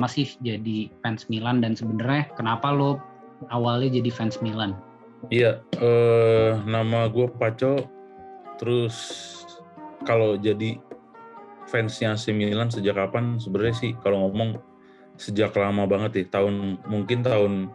lama 0.00 0.08
sih 0.08 0.32
jadi 0.40 0.88
fans 1.04 1.28
Milan 1.28 1.60
dan 1.60 1.76
sebenarnya 1.76 2.32
kenapa 2.32 2.72
lo 2.72 2.96
awalnya 3.52 4.00
jadi 4.00 4.08
fans 4.08 4.40
Milan? 4.40 4.72
Iya, 5.28 5.60
eh, 5.76 6.56
nama 6.64 7.04
gue 7.12 7.28
Paco. 7.36 7.84
Terus 8.56 8.96
kalau 10.08 10.40
jadi 10.40 10.80
fansnya 11.68 12.16
AC 12.16 12.32
Milan 12.32 12.72
sejak 12.72 12.96
kapan? 12.96 13.36
Sebenarnya 13.36 13.76
sih 13.76 13.92
kalau 14.00 14.24
ngomong 14.24 14.56
sejak 15.20 15.52
lama 15.52 15.84
banget 15.84 16.24
ya. 16.24 16.40
Tahun 16.40 16.80
mungkin 16.88 17.20
tahun 17.20 17.68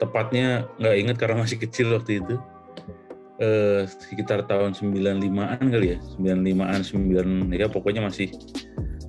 tepatnya 0.00 0.64
nggak 0.80 0.96
inget 0.96 1.16
karena 1.20 1.36
masih 1.44 1.60
kecil 1.60 1.92
waktu 1.92 2.24
itu 2.24 2.40
eh, 3.36 3.84
sekitar 3.84 4.48
tahun 4.48 4.72
95-an 4.72 5.60
kali 5.60 5.92
ya 5.92 5.98
95-an 6.16 6.80
9 7.52 7.52
ya 7.52 7.68
pokoknya 7.68 8.00
masih 8.08 8.32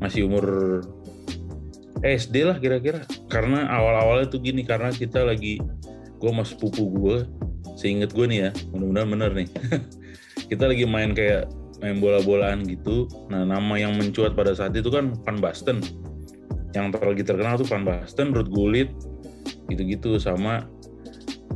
masih 0.03 0.27
umur 0.27 0.45
SD 2.03 2.35
lah 2.47 2.57
kira-kira. 2.57 3.03
Karena 3.27 3.67
awal-awalnya 3.67 4.31
tuh 4.31 4.39
gini 4.41 4.63
karena 4.63 4.91
kita 4.93 5.23
lagi 5.23 5.59
gue 6.19 6.31
mas 6.35 6.51
sepupu 6.51 6.83
gue 6.99 7.17
seinget 7.79 8.11
gue 8.11 8.27
nih 8.27 8.39
ya 8.47 8.51
mudah-mudahan 8.75 9.09
bener 9.09 9.31
nih. 9.35 9.47
Kita 10.51 10.67
lagi 10.67 10.83
main 10.83 11.15
kayak 11.15 11.47
main 11.79 12.03
bola-bolaan 12.03 12.67
gitu. 12.67 13.07
Nah 13.31 13.47
nama 13.47 13.79
yang 13.79 13.95
mencuat 13.95 14.35
pada 14.35 14.51
saat 14.51 14.75
itu 14.75 14.91
kan 14.91 15.15
Van 15.23 15.37
Basten. 15.39 15.79
Yang 16.75 16.99
terlagi 16.99 17.23
terkenal 17.23 17.55
tuh 17.57 17.67
Van 17.71 17.87
Basten, 17.87 18.35
Ruud 18.35 18.51
Gullit 18.51 18.91
gitu-gitu 19.71 20.17
sama 20.17 20.65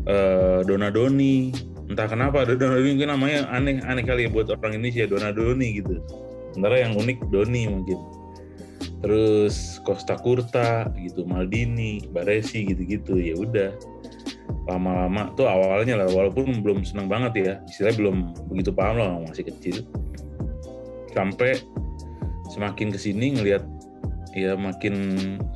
uh, 0.07 0.61
Donadoni 0.63 1.51
entah 1.91 2.07
kenapa 2.07 2.45
Donadoni 2.47 2.95
mungkin 2.95 3.11
namanya 3.11 3.49
aneh 3.51 3.83
aneh 3.83 4.03
kali 4.05 4.25
ya 4.27 4.29
buat 4.31 4.47
orang 4.47 4.79
Indonesia 4.79 5.03
Donadoni 5.07 5.83
gitu. 5.83 5.99
Sementara 6.53 6.85
yang 6.85 6.93
unik 6.95 7.17
Doni 7.33 7.65
mungkin 7.65 7.97
terus 9.03 9.83
Costa 9.83 10.15
Curta 10.15 10.87
gitu 10.95 11.27
Maldini 11.27 11.99
Baresi 12.09 12.63
gitu-gitu 12.63 13.19
ya 13.19 13.35
udah. 13.35 13.71
Lama-lama 14.63 15.35
tuh 15.35 15.43
awalnya 15.43 15.99
lah 15.99 16.07
walaupun 16.07 16.63
belum 16.63 16.87
seneng 16.87 17.11
banget 17.11 17.33
ya 17.35 17.53
istilahnya 17.67 17.99
belum 17.99 18.17
begitu 18.47 18.71
paham 18.71 18.95
lah 18.95 19.19
masih 19.27 19.51
kecil. 19.51 19.83
Sampai 21.11 21.59
semakin 22.47 22.95
ke 22.95 22.97
sini 22.97 23.35
ngelihat 23.35 23.67
ya 24.33 24.55
makin 24.57 24.95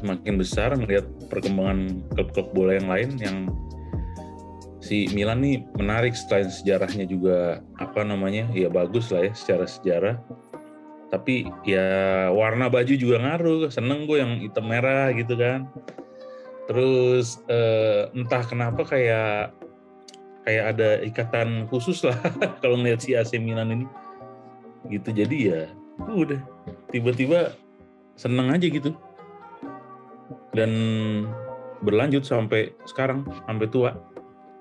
semakin 0.03 0.33
besar 0.37 0.75
ngelihat 0.75 1.07
perkembangan 1.31 2.03
klub-klub 2.13 2.53
bola 2.53 2.77
yang 2.77 2.89
lain 2.91 3.09
yang 3.17 3.37
si 4.83 5.09
Milan 5.11 5.41
nih 5.41 5.65
menarik 5.75 6.13
selain 6.13 6.47
sejarahnya 6.47 7.09
juga 7.09 7.59
apa 7.81 8.05
namanya 8.05 8.45
ya 8.53 8.69
bagus 8.69 9.09
lah 9.09 9.27
ya 9.27 9.33
secara 9.33 9.65
sejarah 9.65 10.15
tapi 11.07 11.47
ya 11.63 12.27
warna 12.35 12.67
baju 12.67 12.93
juga 12.95 13.23
ngaruh. 13.23 13.71
Seneng 13.71 14.03
gue 14.03 14.19
yang 14.19 14.43
hitam 14.43 14.67
merah 14.67 15.11
gitu 15.15 15.39
kan. 15.39 15.71
Terus 16.67 17.39
eh, 17.47 18.11
entah 18.11 18.43
kenapa 18.43 18.83
kayak 18.83 19.55
kayak 20.43 20.65
ada 20.75 20.89
ikatan 21.03 21.67
khusus 21.71 22.03
lah 22.03 22.15
kalau 22.63 22.79
ngeliat 22.79 22.99
si 22.99 23.15
AC 23.15 23.39
Milan 23.39 23.71
ini. 23.71 23.87
Gitu 24.91 25.09
jadi 25.15 25.37
ya 25.39 25.61
udah 26.11 26.39
tiba-tiba 26.91 27.55
seneng 28.19 28.51
aja 28.51 28.67
gitu. 28.67 28.91
Dan 30.51 30.71
berlanjut 31.79 32.27
sampai 32.27 32.75
sekarang 32.83 33.23
sampai 33.47 33.67
tua. 33.71 33.91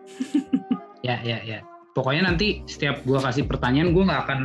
Ya 1.04 1.22
ya 1.22 1.38
ya. 1.46 1.62
Pokoknya 1.94 2.34
nanti 2.34 2.66
setiap 2.66 2.98
gua 3.06 3.22
kasih 3.22 3.46
pertanyaan 3.46 3.94
gua 3.94 4.10
nggak 4.10 4.22
akan 4.26 4.40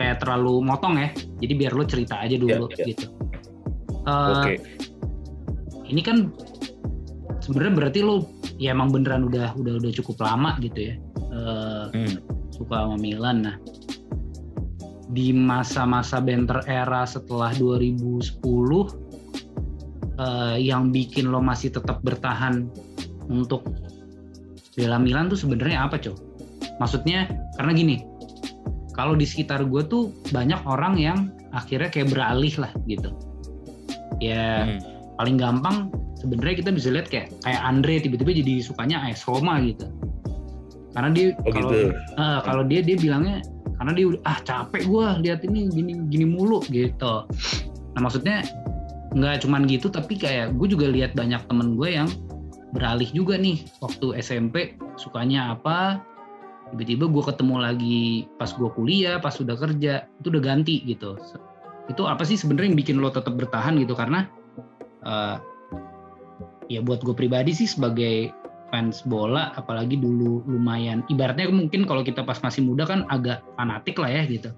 kayak 0.00 0.24
terlalu 0.24 0.64
motong 0.64 0.96
ya 0.96 1.12
jadi 1.44 1.52
biar 1.60 1.72
lo 1.76 1.84
cerita 1.84 2.16
aja 2.24 2.40
dulu 2.40 2.72
ya, 2.72 2.80
ya. 2.80 2.84
gitu 2.88 3.06
uh, 4.08 4.40
oke 4.40 4.40
okay. 4.40 4.56
ini 5.92 6.00
kan 6.00 6.32
sebenarnya 7.44 7.72
berarti 7.76 8.00
lo 8.00 8.24
ya 8.56 8.72
emang 8.72 8.88
beneran 8.88 9.28
udah 9.28 9.52
udah 9.60 9.76
udah 9.76 9.92
cukup 9.92 10.24
lama 10.24 10.56
gitu 10.64 10.88
ya 10.88 10.94
uh, 11.36 11.92
hmm. 11.92 12.16
suka 12.48 12.88
sama 12.88 12.96
Milan 12.96 13.44
nah 13.44 13.56
di 15.10 15.34
masa-masa 15.34 16.22
Benter 16.22 16.62
era 16.70 17.02
setelah 17.02 17.50
2010 17.58 18.40
uh, 18.46 18.86
eh, 20.14 20.56
yang 20.62 20.94
bikin 20.94 21.34
lo 21.34 21.42
masih 21.42 21.74
tetap 21.74 21.98
bertahan 22.06 22.70
untuk 23.26 23.66
bela 24.78 25.02
Milan 25.02 25.26
tuh 25.26 25.38
sebenarnya 25.38 25.90
apa 25.90 25.98
cow? 25.98 26.14
Maksudnya 26.78 27.26
karena 27.58 27.72
gini, 27.74 27.96
kalau 29.00 29.16
di 29.16 29.24
sekitar 29.24 29.64
gue 29.64 29.82
tuh 29.88 30.12
banyak 30.28 30.60
orang 30.68 31.00
yang 31.00 31.32
akhirnya 31.56 31.88
kayak 31.88 32.12
beralih 32.12 32.52
lah 32.60 32.68
gitu. 32.84 33.08
Ya 34.20 34.68
hmm. 34.68 35.16
paling 35.16 35.40
gampang 35.40 35.88
sebenarnya 36.20 36.60
kita 36.60 36.70
bisa 36.76 36.92
lihat 36.92 37.08
kayak 37.08 37.32
kayak 37.40 37.60
Andre 37.64 38.04
tiba-tiba 38.04 38.36
jadi 38.44 38.54
sukanya 38.60 39.00
AS 39.08 39.24
Roma 39.24 39.56
gitu. 39.64 39.88
Karena 40.92 41.08
dia 41.16 41.32
oh, 41.32 41.48
kalau 41.48 41.70
gitu. 41.72 41.78
uh, 42.20 42.38
kalau 42.44 42.62
dia 42.68 42.84
dia 42.84 43.00
bilangnya 43.00 43.40
karena 43.80 43.92
dia 43.96 44.06
ah 44.28 44.38
capek 44.44 44.84
gue 44.84 45.06
lihat 45.24 45.40
ini 45.48 45.72
gini 45.72 45.92
gini 46.12 46.28
mulu 46.28 46.60
gitu. 46.68 47.24
Nah 47.96 48.00
maksudnya 48.04 48.44
nggak 49.16 49.48
cuman 49.48 49.64
gitu 49.64 49.88
tapi 49.88 50.20
kayak 50.20 50.52
gue 50.60 50.68
juga 50.68 50.92
lihat 50.92 51.16
banyak 51.16 51.40
temen 51.48 51.74
gue 51.74 51.88
yang 51.88 52.08
beralih 52.76 53.08
juga 53.10 53.34
nih 53.34 53.64
waktu 53.82 54.20
SMP 54.22 54.78
sukanya 54.94 55.56
apa 55.58 56.04
tiba-tiba 56.70 57.10
gue 57.10 57.22
ketemu 57.26 57.54
lagi 57.58 58.00
pas 58.38 58.50
gue 58.50 58.70
kuliah 58.72 59.18
pas 59.18 59.34
sudah 59.34 59.58
kerja 59.58 60.06
itu 60.22 60.26
udah 60.30 60.42
ganti 60.42 60.82
gitu. 60.86 61.18
Itu 61.90 62.06
apa 62.06 62.22
sih 62.22 62.38
sebenarnya 62.38 62.72
yang 62.72 62.78
bikin 62.78 62.96
lo 63.02 63.10
tetap 63.10 63.34
bertahan 63.34 63.74
gitu? 63.82 63.98
Karena 63.98 64.30
uh, 65.02 65.36
ya 66.70 66.78
buat 66.80 67.02
gue 67.02 67.14
pribadi 67.14 67.50
sih 67.50 67.66
sebagai 67.66 68.30
fans 68.70 69.02
bola 69.02 69.50
apalagi 69.58 69.98
dulu 69.98 70.46
lumayan 70.46 71.02
ibaratnya 71.10 71.50
mungkin 71.50 71.82
kalau 71.90 72.06
kita 72.06 72.22
pas 72.22 72.38
masih 72.38 72.62
muda 72.62 72.86
kan 72.86 73.02
agak 73.10 73.42
fanatik 73.58 73.98
lah 73.98 74.10
ya 74.10 74.22
gitu. 74.30 74.50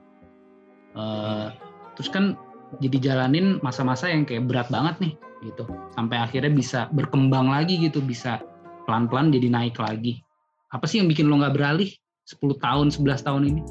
Uh, 0.92 1.48
terus 1.96 2.12
kan 2.12 2.36
jadi 2.84 3.12
jalanin 3.12 3.56
masa-masa 3.64 4.12
yang 4.12 4.28
kayak 4.28 4.44
berat 4.44 4.68
banget 4.68 4.96
nih 5.00 5.12
gitu. 5.48 5.64
Sampai 5.96 6.20
akhirnya 6.20 6.52
bisa 6.52 6.92
berkembang 6.92 7.48
lagi 7.48 7.80
gitu 7.80 8.04
bisa 8.04 8.44
pelan-pelan 8.84 9.32
jadi 9.32 9.48
naik 9.48 9.80
lagi. 9.80 10.20
Apa 10.72 10.84
sih 10.84 11.00
yang 11.00 11.08
bikin 11.08 11.32
lo 11.32 11.40
nggak 11.40 11.56
beralih 11.56 11.88
10 12.28 12.58
tahun 12.62 12.86
11 12.90 13.26
tahun 13.26 13.42
ini 13.50 13.62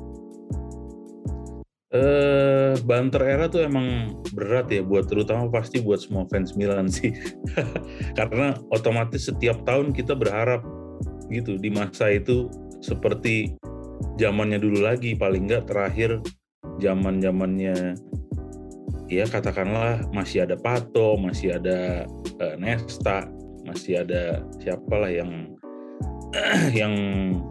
Eh, 1.92 2.72
banter 2.88 3.20
era 3.20 3.52
tuh 3.52 3.68
emang 3.68 4.16
berat 4.32 4.72
ya 4.72 4.80
buat 4.80 5.12
terutama 5.12 5.52
pasti 5.52 5.84
buat 5.84 6.00
semua 6.00 6.24
fans 6.32 6.56
Milan 6.56 6.88
sih. 6.88 7.12
Karena 8.20 8.56
otomatis 8.72 9.28
setiap 9.28 9.60
tahun 9.68 9.92
kita 9.92 10.16
berharap 10.16 10.64
gitu 11.28 11.60
di 11.60 11.68
masa 11.68 12.16
itu 12.16 12.48
seperti 12.80 13.60
zamannya 14.16 14.64
dulu 14.64 14.88
lagi 14.88 15.20
paling 15.20 15.52
nggak 15.52 15.68
terakhir 15.68 16.24
zaman 16.80 17.20
zamannya 17.20 18.00
ya 19.12 19.28
katakanlah 19.28 20.00
masih 20.16 20.48
ada 20.48 20.56
Pato, 20.56 21.20
masih 21.20 21.60
ada 21.60 22.08
uh, 22.40 22.56
Nesta, 22.56 23.28
masih 23.68 24.08
ada 24.08 24.40
siapalah 24.64 25.12
yang 25.12 25.60
yang 26.80 26.94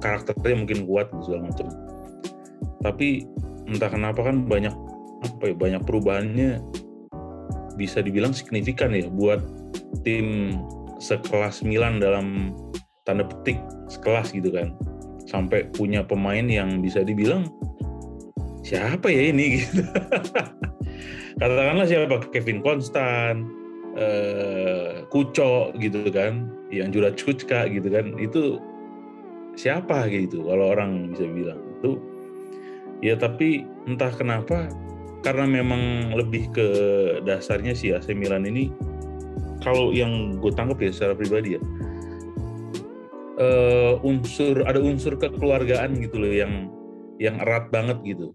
karakternya 0.00 0.56
mungkin 0.64 0.88
kuat 0.88 1.12
segala 1.24 1.48
macam. 1.48 1.66
Tapi 2.80 3.28
entah 3.68 3.90
kenapa 3.92 4.24
kan 4.24 4.48
banyak 4.48 4.72
apa 5.20 5.52
ya 5.52 5.54
banyak 5.54 5.82
perubahannya 5.84 6.64
bisa 7.76 8.00
dibilang 8.00 8.32
signifikan 8.32 8.92
ya 8.92 9.08
buat 9.08 9.40
tim 10.04 10.56
sekelas 11.00 11.64
Milan 11.64 12.00
dalam 12.00 12.56
tanda 13.04 13.24
petik 13.24 13.60
sekelas 13.88 14.32
gitu 14.32 14.52
kan. 14.52 14.76
Sampai 15.28 15.68
punya 15.70 16.02
pemain 16.02 16.44
yang 16.44 16.80
bisa 16.82 17.04
dibilang 17.04 17.48
siapa 18.64 19.08
ya 19.12 19.32
ini? 19.32 19.44
gitu. 19.60 19.84
Katakanlah 21.40 21.88
siapa 21.88 22.20
Kevin 22.28 22.60
Konstan 22.60 23.48
eh, 23.96 25.04
Kuco 25.08 25.72
gitu 25.80 26.04
kan 26.12 26.52
yang 26.68 26.92
Jurat 26.92 27.16
Kucka 27.16 27.64
gitu 27.68 27.88
kan. 27.88 28.16
Itu 28.20 28.60
siapa 29.60 30.08
gitu 30.08 30.48
kalau 30.48 30.72
orang 30.72 31.12
bisa 31.12 31.28
bilang. 31.28 31.60
Itu 31.80 32.00
ya 33.04 33.16
tapi 33.20 33.68
entah 33.84 34.12
kenapa 34.12 34.72
karena 35.20 35.44
memang 35.44 36.16
lebih 36.16 36.48
ke 36.52 36.68
dasarnya 37.28 37.76
si 37.76 37.92
AC 37.92 38.16
Milan 38.16 38.48
ini 38.48 38.72
kalau 39.60 39.92
yang 39.92 40.40
gue 40.40 40.52
tangkap 40.56 40.80
ya 40.80 40.88
secara 40.88 41.12
pribadi 41.12 41.60
ya 41.60 41.62
uh, 43.40 43.94
unsur 44.04 44.64
ada 44.64 44.80
unsur 44.80 45.16
kekeluargaan 45.16 45.96
gitu 46.00 46.16
loh 46.20 46.32
yang 46.32 46.52
yang 47.20 47.36
erat 47.40 47.68
banget 47.68 48.00
gitu. 48.04 48.32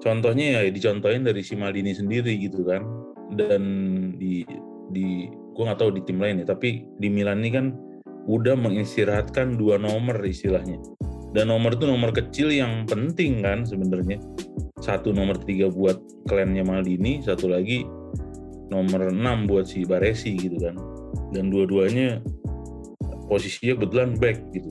Contohnya 0.00 0.60
ya 0.60 0.68
dicontohin 0.68 1.24
dari 1.24 1.40
si 1.40 1.56
Maldini 1.56 1.96
sendiri 1.96 2.36
gitu 2.36 2.64
kan 2.64 2.84
dan 3.36 3.62
di 4.20 4.44
di 4.92 5.28
gue 5.28 5.62
nggak 5.64 5.80
tahu 5.80 5.96
di 5.96 6.02
tim 6.04 6.20
lain 6.20 6.44
ya 6.44 6.46
tapi 6.48 6.84
di 7.00 7.08
Milan 7.08 7.40
ini 7.40 7.50
kan 7.52 7.66
udah 8.24 8.56
mengistirahatkan 8.56 9.60
dua 9.60 9.76
nomor 9.76 10.20
istilahnya 10.24 10.80
dan 11.34 11.50
nomor 11.50 11.74
itu 11.74 11.84
nomor 11.84 12.14
kecil 12.14 12.54
yang 12.54 12.86
penting 12.86 13.42
kan 13.42 13.66
sebenarnya 13.66 14.22
satu 14.84 15.16
nomor 15.16 15.40
tiga 15.40 15.72
buat 15.72 15.96
klannya 16.28 16.60
Maldini, 16.60 17.24
satu 17.24 17.48
lagi 17.48 17.88
nomor 18.68 19.08
6 19.08 19.48
buat 19.48 19.64
si 19.64 19.88
Baresi 19.88 20.36
gitu 20.36 20.60
kan. 20.60 20.76
Dan 21.32 21.48
dua-duanya 21.48 22.20
posisinya 23.26 23.80
kebetulan 23.80 24.12
back 24.20 24.38
gitu. 24.52 24.70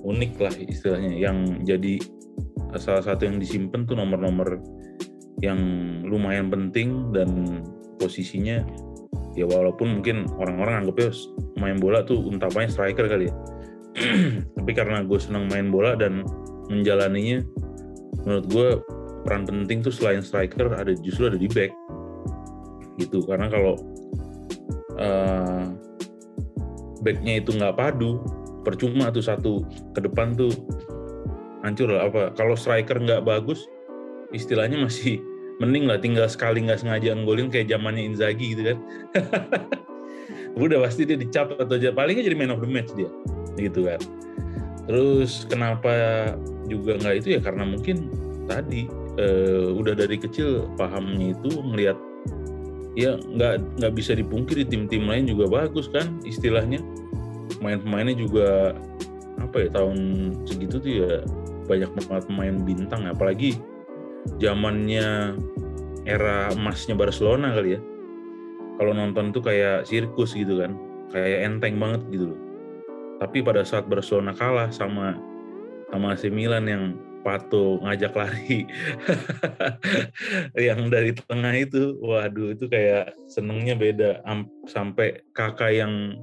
Unik 0.00 0.32
lah 0.40 0.54
istilahnya 0.56 1.12
yang 1.12 1.60
jadi 1.68 2.00
salah 2.80 3.04
satu 3.04 3.28
yang 3.28 3.36
disimpan 3.36 3.84
tuh 3.84 4.00
nomor-nomor 4.00 4.64
yang 5.44 5.60
lumayan 6.08 6.48
penting 6.48 7.12
dan 7.12 7.60
posisinya 8.00 8.64
ya 9.36 9.44
walaupun 9.44 10.00
mungkin 10.00 10.24
orang-orang 10.40 10.82
anggapnya 10.82 11.12
main 11.60 11.76
bola 11.76 12.00
tuh 12.02 12.18
untapanya 12.24 12.72
striker 12.72 13.04
kali 13.06 13.28
ya. 13.28 13.34
Tapi 14.56 14.72
karena 14.72 15.04
gue 15.04 15.18
senang 15.20 15.46
main 15.52 15.68
bola 15.68 15.92
dan 15.94 16.24
menjalaninya 16.72 17.44
menurut 18.24 18.46
gue 18.48 18.68
peran 19.28 19.44
penting 19.44 19.84
tuh 19.84 19.92
selain 19.92 20.24
striker 20.24 20.72
ada 20.72 20.96
justru 21.04 21.28
ada 21.28 21.38
di 21.38 21.46
back. 21.52 21.70
Gitu 22.96 23.20
karena 23.28 23.52
kalau 23.52 23.76
uh, 24.96 25.68
backnya 27.04 27.44
itu 27.44 27.52
nggak 27.52 27.76
padu 27.76 28.24
percuma 28.64 29.12
tuh 29.12 29.22
satu 29.22 29.52
ke 29.92 30.00
depan 30.00 30.32
tuh 30.32 30.50
hancur 31.60 31.92
lah. 31.92 32.08
Apa 32.08 32.32
kalau 32.32 32.56
striker 32.56 32.96
nggak 32.96 33.20
bagus 33.20 33.68
istilahnya 34.32 34.80
masih 34.80 35.20
mending 35.56 35.88
lah 35.88 35.96
tinggal 35.96 36.28
sekali 36.28 36.64
nggak 36.64 36.84
sengaja 36.84 37.16
nggolin 37.16 37.48
kayak 37.48 37.72
zamannya 37.72 38.12
Inzaghi 38.12 38.56
gitu 38.56 38.74
kan. 38.74 38.78
Udah 40.62 40.84
pasti 40.84 41.04
dia 41.04 41.16
dicap 41.20 41.52
atau 41.56 41.76
palingnya 41.92 42.24
jadi 42.24 42.36
man 42.36 42.52
of 42.52 42.60
the 42.60 42.68
match 42.68 42.92
dia. 42.96 43.08
Gitu 43.56 43.88
kan. 43.88 44.00
Terus 44.86 45.48
kenapa 45.48 45.92
juga 46.68 46.96
nggak 47.00 47.14
itu 47.24 47.28
ya 47.36 47.40
karena 47.40 47.64
mungkin 47.66 48.08
tadi 48.46 48.86
uh, 49.18 49.74
udah 49.74 49.98
dari 49.98 50.16
kecil 50.20 50.70
pahamnya 50.78 51.34
itu 51.34 51.50
melihat 51.62 51.98
ya 52.96 53.18
nggak 53.18 53.60
nggak 53.82 53.92
bisa 53.92 54.16
dipungkiri 54.16 54.64
tim-tim 54.64 55.04
lain 55.04 55.28
juga 55.28 55.48
bagus 55.48 55.88
kan 55.88 56.20
istilahnya. 56.24 56.80
Pemain-pemainnya 57.56 58.16
juga 58.20 58.76
apa 59.40 59.56
ya 59.64 59.68
tahun 59.72 59.98
segitu 60.44 60.76
tuh 60.80 60.92
ya 61.04 61.12
banyak 61.66 61.90
banget 62.08 62.24
pemain 62.30 62.56
bintang 62.62 63.02
apalagi 63.08 63.58
zamannya 64.38 65.36
era 66.06 66.50
emasnya 66.54 66.94
Barcelona 66.94 67.52
kali 67.52 67.76
ya. 67.76 67.80
Kalau 68.76 68.92
nonton 68.92 69.32
tuh 69.32 69.42
kayak 69.42 69.88
sirkus 69.88 70.36
gitu 70.36 70.62
kan. 70.62 70.76
Kayak 71.10 71.50
enteng 71.50 71.76
banget 71.80 72.02
gitu 72.12 72.34
loh. 72.34 72.40
Tapi 73.16 73.40
pada 73.40 73.64
saat 73.64 73.88
Barcelona 73.88 74.36
kalah 74.36 74.68
sama 74.68 75.16
sama 75.88 76.12
AC 76.12 76.28
Milan 76.28 76.68
yang 76.68 76.84
Pato 77.26 77.82
ngajak 77.82 78.14
lari. 78.14 78.70
Yang 80.70 80.80
dari 80.94 81.10
tengah 81.10 81.54
itu 81.58 81.98
waduh 81.98 82.54
itu 82.54 82.70
kayak 82.70 83.18
senengnya 83.26 83.74
beda. 83.74 84.22
Sampai 84.70 85.26
kakak 85.34 85.74
yang 85.74 86.14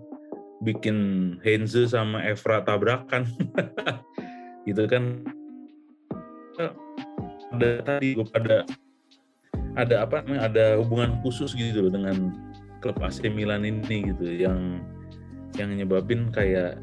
bikin 0.63 0.97
Henze 1.43 1.91
sama 1.91 2.23
Evra 2.23 2.63
tabrakan. 2.63 3.27
Gitu 4.67 4.87
kan 4.87 5.27
ada 7.53 7.69
tadi 7.85 8.17
gue 8.17 8.27
pada 8.27 8.65
ada 9.73 10.05
apa 10.05 10.21
ada 10.25 10.77
hubungan 10.81 11.17
khusus 11.25 11.53
gitu 11.57 11.89
loh 11.89 11.93
dengan 11.93 12.33
klub 12.81 12.97
AC 13.01 13.25
Milan 13.29 13.65
ini 13.65 14.11
gitu 14.13 14.25
yang 14.27 14.81
yang 15.57 15.69
nyebabin 15.73 16.33
kayak 16.33 16.81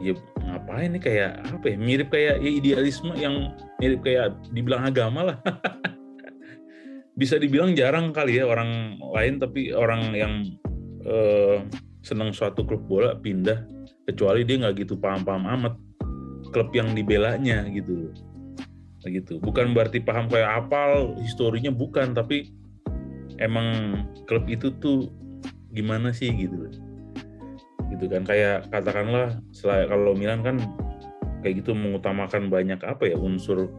ya 0.00 0.16
ngapain 0.40 0.96
nih 0.96 1.02
kayak 1.02 1.32
apa 1.44 1.66
ya 1.70 1.76
mirip 1.76 2.08
kayak 2.08 2.40
ya 2.40 2.50
idealisme 2.50 3.12
yang 3.14 3.52
mirip 3.78 4.00
kayak 4.00 4.32
dibilang 4.50 4.88
agama 4.88 5.20
lah. 5.32 5.38
Bisa 7.20 7.36
dibilang 7.36 7.76
jarang 7.76 8.16
kali 8.16 8.40
ya 8.40 8.48
orang 8.48 8.96
lain 8.96 9.36
tapi 9.36 9.76
orang 9.76 10.16
yang 10.16 10.32
uh, 11.04 11.60
senang 12.00 12.32
suatu 12.32 12.64
klub 12.64 12.88
bola 12.88 13.12
pindah 13.12 13.68
kecuali 14.08 14.40
dia 14.48 14.64
nggak 14.64 14.88
gitu 14.88 14.96
paham-paham 14.96 15.44
amat 15.60 15.74
klub 16.48 16.72
yang 16.72 16.96
dibelanya 16.96 17.68
gitu 17.68 18.08
gitu. 19.08 19.40
Bukan 19.40 19.72
berarti 19.72 20.02
paham 20.02 20.28
kayak 20.28 20.66
apal 20.66 21.16
historinya 21.20 21.72
bukan 21.72 22.12
tapi 22.12 22.52
emang 23.40 24.02
klub 24.28 24.44
itu 24.50 24.74
tuh 24.76 25.08
gimana 25.72 26.12
sih 26.12 26.28
gitu. 26.34 26.68
Gitu 27.88 28.04
kan 28.06 28.22
kayak 28.28 28.68
katakanlah 28.68 29.40
selain 29.56 29.88
kalau 29.88 30.12
Milan 30.12 30.44
kan 30.44 30.56
kayak 31.40 31.64
gitu 31.64 31.72
mengutamakan 31.72 32.52
banyak 32.52 32.80
apa 32.84 33.08
ya 33.08 33.16
unsur 33.16 33.72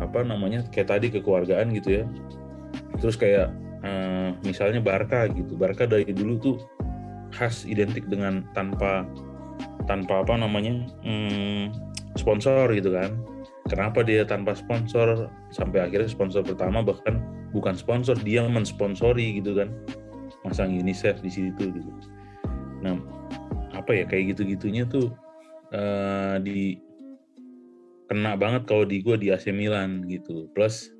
apa 0.00 0.24
namanya 0.24 0.64
kayak 0.72 0.88
tadi 0.88 1.12
kekeluargaan 1.12 1.76
gitu 1.76 2.00
ya. 2.00 2.04
Terus 3.02 3.20
kayak 3.20 3.52
eh, 3.84 4.30
misalnya 4.46 4.80
Barca 4.80 5.28
gitu. 5.28 5.58
Barca 5.60 5.84
dari 5.84 6.08
dulu 6.08 6.34
tuh 6.40 6.56
khas 7.34 7.66
identik 7.66 8.06
dengan 8.06 8.46
tanpa 8.54 9.04
tanpa 9.84 10.24
apa 10.24 10.34
namanya 10.40 10.88
hmm, 11.04 11.74
sponsor 12.16 12.70
gitu 12.72 12.94
kan 12.94 13.12
kenapa 13.68 14.04
dia 14.04 14.24
tanpa 14.24 14.52
sponsor? 14.56 15.28
Sampai 15.52 15.84
akhirnya 15.84 16.08
sponsor 16.08 16.44
pertama 16.44 16.84
bahkan 16.84 17.20
bukan 17.50 17.74
sponsor 17.76 18.16
dia 18.20 18.44
mensponsori 18.44 19.40
gitu 19.40 19.56
kan. 19.56 19.72
Masang 20.44 20.76
UNICEF 20.76 21.24
di 21.24 21.30
situ 21.32 21.72
gitu. 21.72 21.90
Nah 22.84 23.00
apa 23.74 23.90
ya 23.96 24.04
kayak 24.06 24.36
gitu-gitunya 24.36 24.86
tuh 24.86 25.10
uh, 25.74 26.36
di 26.38 26.78
kena 28.06 28.36
banget 28.36 28.68
kalau 28.68 28.84
di 28.86 29.02
gue 29.02 29.16
di 29.18 29.28
AC 29.34 29.50
Milan 29.50 30.04
gitu. 30.06 30.46
Plus 30.54 30.92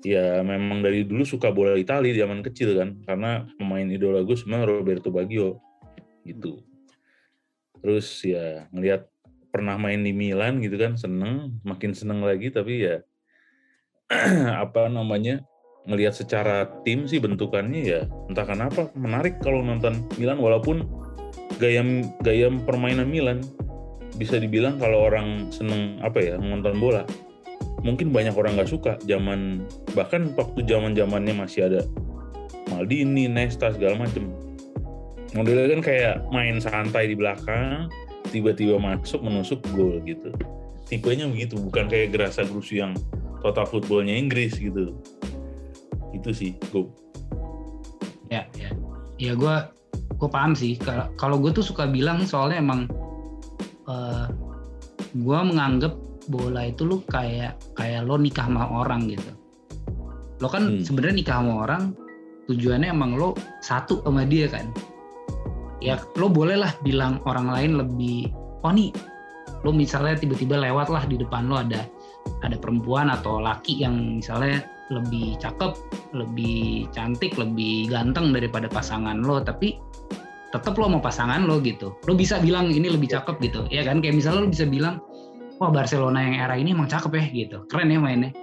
ya 0.00 0.40
memang 0.40 0.80
dari 0.80 1.04
dulu 1.04 1.24
suka 1.24 1.52
bola 1.52 1.76
Italia 1.76 2.14
zaman 2.14 2.44
kecil 2.44 2.78
kan. 2.78 3.00
Karena 3.08 3.44
pemain 3.58 3.88
idola 3.88 4.22
gue 4.22 4.36
sebenarnya 4.36 4.68
Roberto 4.68 5.10
Baggio 5.10 5.58
gitu. 6.22 6.62
Terus 7.80 8.06
ya 8.22 8.68
ngelihat 8.70 9.09
pernah 9.50 9.76
main 9.76 10.00
di 10.00 10.14
Milan 10.14 10.62
gitu 10.62 10.78
kan 10.78 10.94
seneng 10.96 11.60
makin 11.66 11.92
seneng 11.92 12.22
lagi 12.22 12.50
tapi 12.50 12.86
ya 12.86 12.96
apa 14.64 14.90
namanya 14.90 15.42
ngelihat 15.86 16.14
secara 16.14 16.68
tim 16.86 17.04
sih 17.10 17.18
bentukannya 17.18 17.80
ya 17.82 18.00
entah 18.30 18.46
kenapa 18.46 18.90
menarik 18.94 19.42
kalau 19.42 19.62
nonton 19.62 20.06
Milan 20.16 20.38
walaupun 20.38 20.86
gaya 21.58 21.82
gaya 22.20 22.48
permainan 22.64 23.10
Milan 23.10 23.42
bisa 24.18 24.36
dibilang 24.36 24.76
kalau 24.78 25.08
orang 25.08 25.48
seneng 25.54 25.98
apa 26.02 26.18
ya 26.20 26.34
nonton 26.36 26.76
bola 26.78 27.02
mungkin 27.80 28.12
banyak 28.12 28.36
orang 28.36 28.60
nggak 28.60 28.70
suka 28.70 29.00
zaman 29.08 29.64
bahkan 29.96 30.30
waktu 30.36 30.62
zaman 30.68 30.92
zamannya 30.92 31.32
masih 31.32 31.70
ada 31.70 31.80
Maldini, 32.70 33.26
Nesta 33.26 33.74
segala 33.74 33.98
macem. 34.06 34.30
Modelnya 35.34 35.78
kan 35.78 35.82
kayak 35.82 36.16
main 36.34 36.58
santai 36.58 37.10
di 37.10 37.14
belakang 37.14 37.86
tiba-tiba 38.30 38.78
masuk 38.78 39.20
menusuk 39.20 39.60
gol 39.74 39.98
gitu. 40.06 40.30
Tipenya 40.86 41.26
begitu 41.26 41.58
bukan 41.58 41.90
kayak 41.90 42.14
gerasa 42.14 42.46
gerusu 42.46 42.78
yang 42.78 42.94
total 43.42 43.66
footballnya 43.66 44.14
Inggris 44.14 44.56
gitu. 44.56 44.94
Itu 46.14 46.30
sih 46.30 46.54
gue 46.70 46.86
ya 48.30 48.46
ya. 48.54 48.70
Ya 49.20 49.32
gue 49.34 49.54
gue 50.16 50.28
paham 50.30 50.54
sih. 50.54 50.78
Kalau 51.18 51.36
gue 51.42 51.50
tuh 51.50 51.66
suka 51.66 51.90
bilang 51.90 52.24
soalnya 52.24 52.62
emang 52.62 52.86
uh, 53.90 53.92
eh, 53.92 54.26
gue 55.18 55.38
menganggap 55.42 55.98
bola 56.30 56.70
itu 56.70 56.86
lu 56.86 57.02
kayak 57.10 57.58
kayak 57.74 58.06
lo 58.06 58.14
nikah 58.14 58.46
sama 58.46 58.70
orang 58.70 59.10
gitu. 59.10 59.30
Lo 60.40 60.48
kan 60.48 60.80
hmm. 60.80 60.86
sebenarnya 60.86 61.16
nikah 61.20 61.36
sama 61.42 61.54
orang 61.66 61.82
tujuannya 62.50 62.90
emang 62.90 63.14
lo 63.14 63.38
satu 63.62 64.02
sama 64.02 64.26
dia 64.26 64.50
kan 64.50 64.66
ya 65.80 66.00
lo 66.16 66.28
boleh 66.28 66.60
lah 66.60 66.72
bilang 66.84 67.18
orang 67.24 67.48
lain 67.48 67.72
lebih 67.80 68.28
oh 68.64 68.72
nih 68.72 68.92
lo 69.64 69.72
misalnya 69.72 70.16
tiba-tiba 70.16 70.56
lewat 70.56 70.88
lah 70.88 71.04
di 71.04 71.20
depan 71.20 71.48
lo 71.48 71.60
ada 71.60 71.84
ada 72.44 72.56
perempuan 72.56 73.12
atau 73.12 73.40
laki 73.40 73.80
yang 73.80 74.20
misalnya 74.20 74.64
lebih 74.90 75.38
cakep, 75.38 75.72
lebih 76.12 76.90
cantik, 76.90 77.38
lebih 77.38 77.88
ganteng 77.88 78.34
daripada 78.34 78.66
pasangan 78.66 79.22
lo, 79.22 79.38
tapi 79.38 79.78
tetap 80.50 80.74
lo 80.76 80.90
mau 80.90 80.98
pasangan 80.98 81.46
lo 81.46 81.62
gitu. 81.62 81.94
Lo 82.10 82.12
bisa 82.18 82.42
bilang 82.42 82.74
ini 82.74 82.90
lebih 82.90 83.06
cakep 83.14 83.38
gitu, 83.38 83.60
ya 83.70 83.86
kan? 83.86 84.02
Kayak 84.02 84.18
misalnya 84.18 84.40
lo 84.44 84.50
bisa 84.50 84.66
bilang, 84.66 84.98
wah 85.62 85.70
Barcelona 85.70 86.18
yang 86.26 86.36
era 86.42 86.54
ini 86.58 86.74
emang 86.74 86.90
cakep 86.90 87.12
ya 87.14 87.24
gitu, 87.30 87.56
keren 87.70 87.94
ya 87.94 88.02
mainnya. 88.02 88.34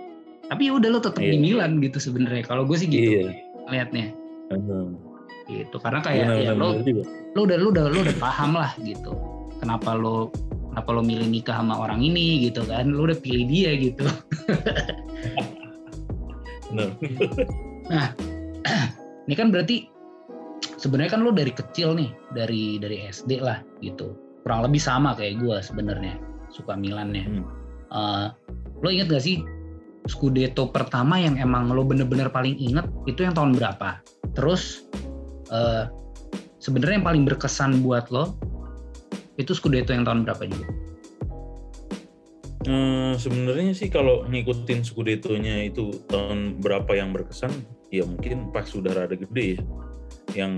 Tapi 0.47 0.71
ya 0.71 0.79
udah 0.79 0.89
lo 0.89 0.99
tetap 1.03 1.19
yeah. 1.19 1.35
di 1.35 1.37
Milan 1.43 1.83
gitu 1.83 1.99
sebenarnya. 1.99 2.47
Kalau 2.47 2.63
gue 2.63 2.79
sih 2.79 2.87
gitu 2.87 3.27
yeah. 3.27 3.35
liatnya. 3.67 4.15
Gitu, 5.47 5.75
karena 5.79 6.03
kayak 6.03 6.27
benar, 6.27 6.43
ya 6.43 6.51
lo 6.51 6.75
lo 7.35 7.39
udah 7.47 7.57
lo 7.57 7.67
udah 7.71 7.85
lo 7.87 7.99
udah 8.03 8.17
paham 8.19 8.59
lah 8.59 8.75
gitu. 8.83 9.15
Kenapa 9.63 9.95
lo 9.95 10.27
kenapa 10.75 10.89
lo 10.91 11.01
milih 11.01 11.27
nikah 11.31 11.63
sama 11.63 11.79
orang 11.79 12.03
ini 12.03 12.51
gitu 12.51 12.67
kan? 12.67 12.91
Lo 12.91 13.07
udah 13.07 13.17
pilih 13.19 13.45
dia 13.47 13.71
gitu. 13.75 14.05
Nah 17.87 18.11
ini 19.23 19.35
kan 19.39 19.55
berarti 19.55 19.87
sebenarnya 20.75 21.15
kan 21.15 21.23
lo 21.23 21.31
dari 21.31 21.55
kecil 21.55 21.95
nih 21.95 22.11
dari 22.35 22.75
dari 22.75 23.07
SD 23.07 23.39
lah 23.39 23.63
gitu. 23.79 24.19
Kurang 24.43 24.67
lebih 24.67 24.83
sama 24.83 25.15
kayak 25.15 25.39
gue 25.39 25.57
sebenarnya 25.63 26.19
suka 26.51 26.75
Milan 26.75 27.15
ya 27.15 27.23
hmm. 27.27 27.43
uh, 27.91 28.25
lo 28.83 28.87
inget 28.87 29.11
gak 29.11 29.23
sih 29.23 29.43
Scudetto 30.07 30.71
pertama 30.71 31.19
yang 31.19 31.35
emang 31.35 31.67
lo 31.67 31.83
bener-bener 31.83 32.31
paling 32.31 32.55
inget 32.55 32.87
itu 33.11 33.27
yang 33.27 33.35
tahun 33.35 33.59
berapa? 33.59 33.99
Terus 34.35 34.87
uh, 35.51 35.87
sebenarnya 36.57 37.01
yang 37.01 37.07
paling 37.07 37.23
berkesan 37.23 37.79
buat 37.85 38.09
lo 38.11 38.35
itu 39.37 39.53
Scudetto 39.53 39.93
yang 39.93 40.03
tahun 40.03 40.25
berapa 40.25 40.43
juga? 40.49 40.67
Hmm, 42.67 43.15
sebenarnya 43.15 43.71
sih 43.71 43.87
kalau 43.87 44.27
ngikutin 44.27 44.83
Scudetto-nya 44.83 45.71
itu 45.71 46.03
tahun 46.11 46.59
berapa 46.59 46.99
yang 46.99 47.15
berkesan, 47.15 47.53
ya 47.95 48.03
mungkin 48.03 48.51
pas 48.51 48.67
sudah 48.67 48.91
rada 48.91 49.15
gede 49.15 49.55
ya. 49.55 49.61
Yang 50.43 50.53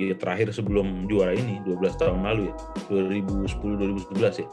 ya 0.00 0.16
terakhir 0.16 0.56
sebelum 0.56 1.04
juara 1.04 1.36
ini 1.36 1.60
12 1.68 2.00
tahun 2.00 2.24
lalu 2.24 2.48
ya, 2.48 2.54
2010 2.88 4.08
2011 4.08 4.40
ya. 4.40 4.48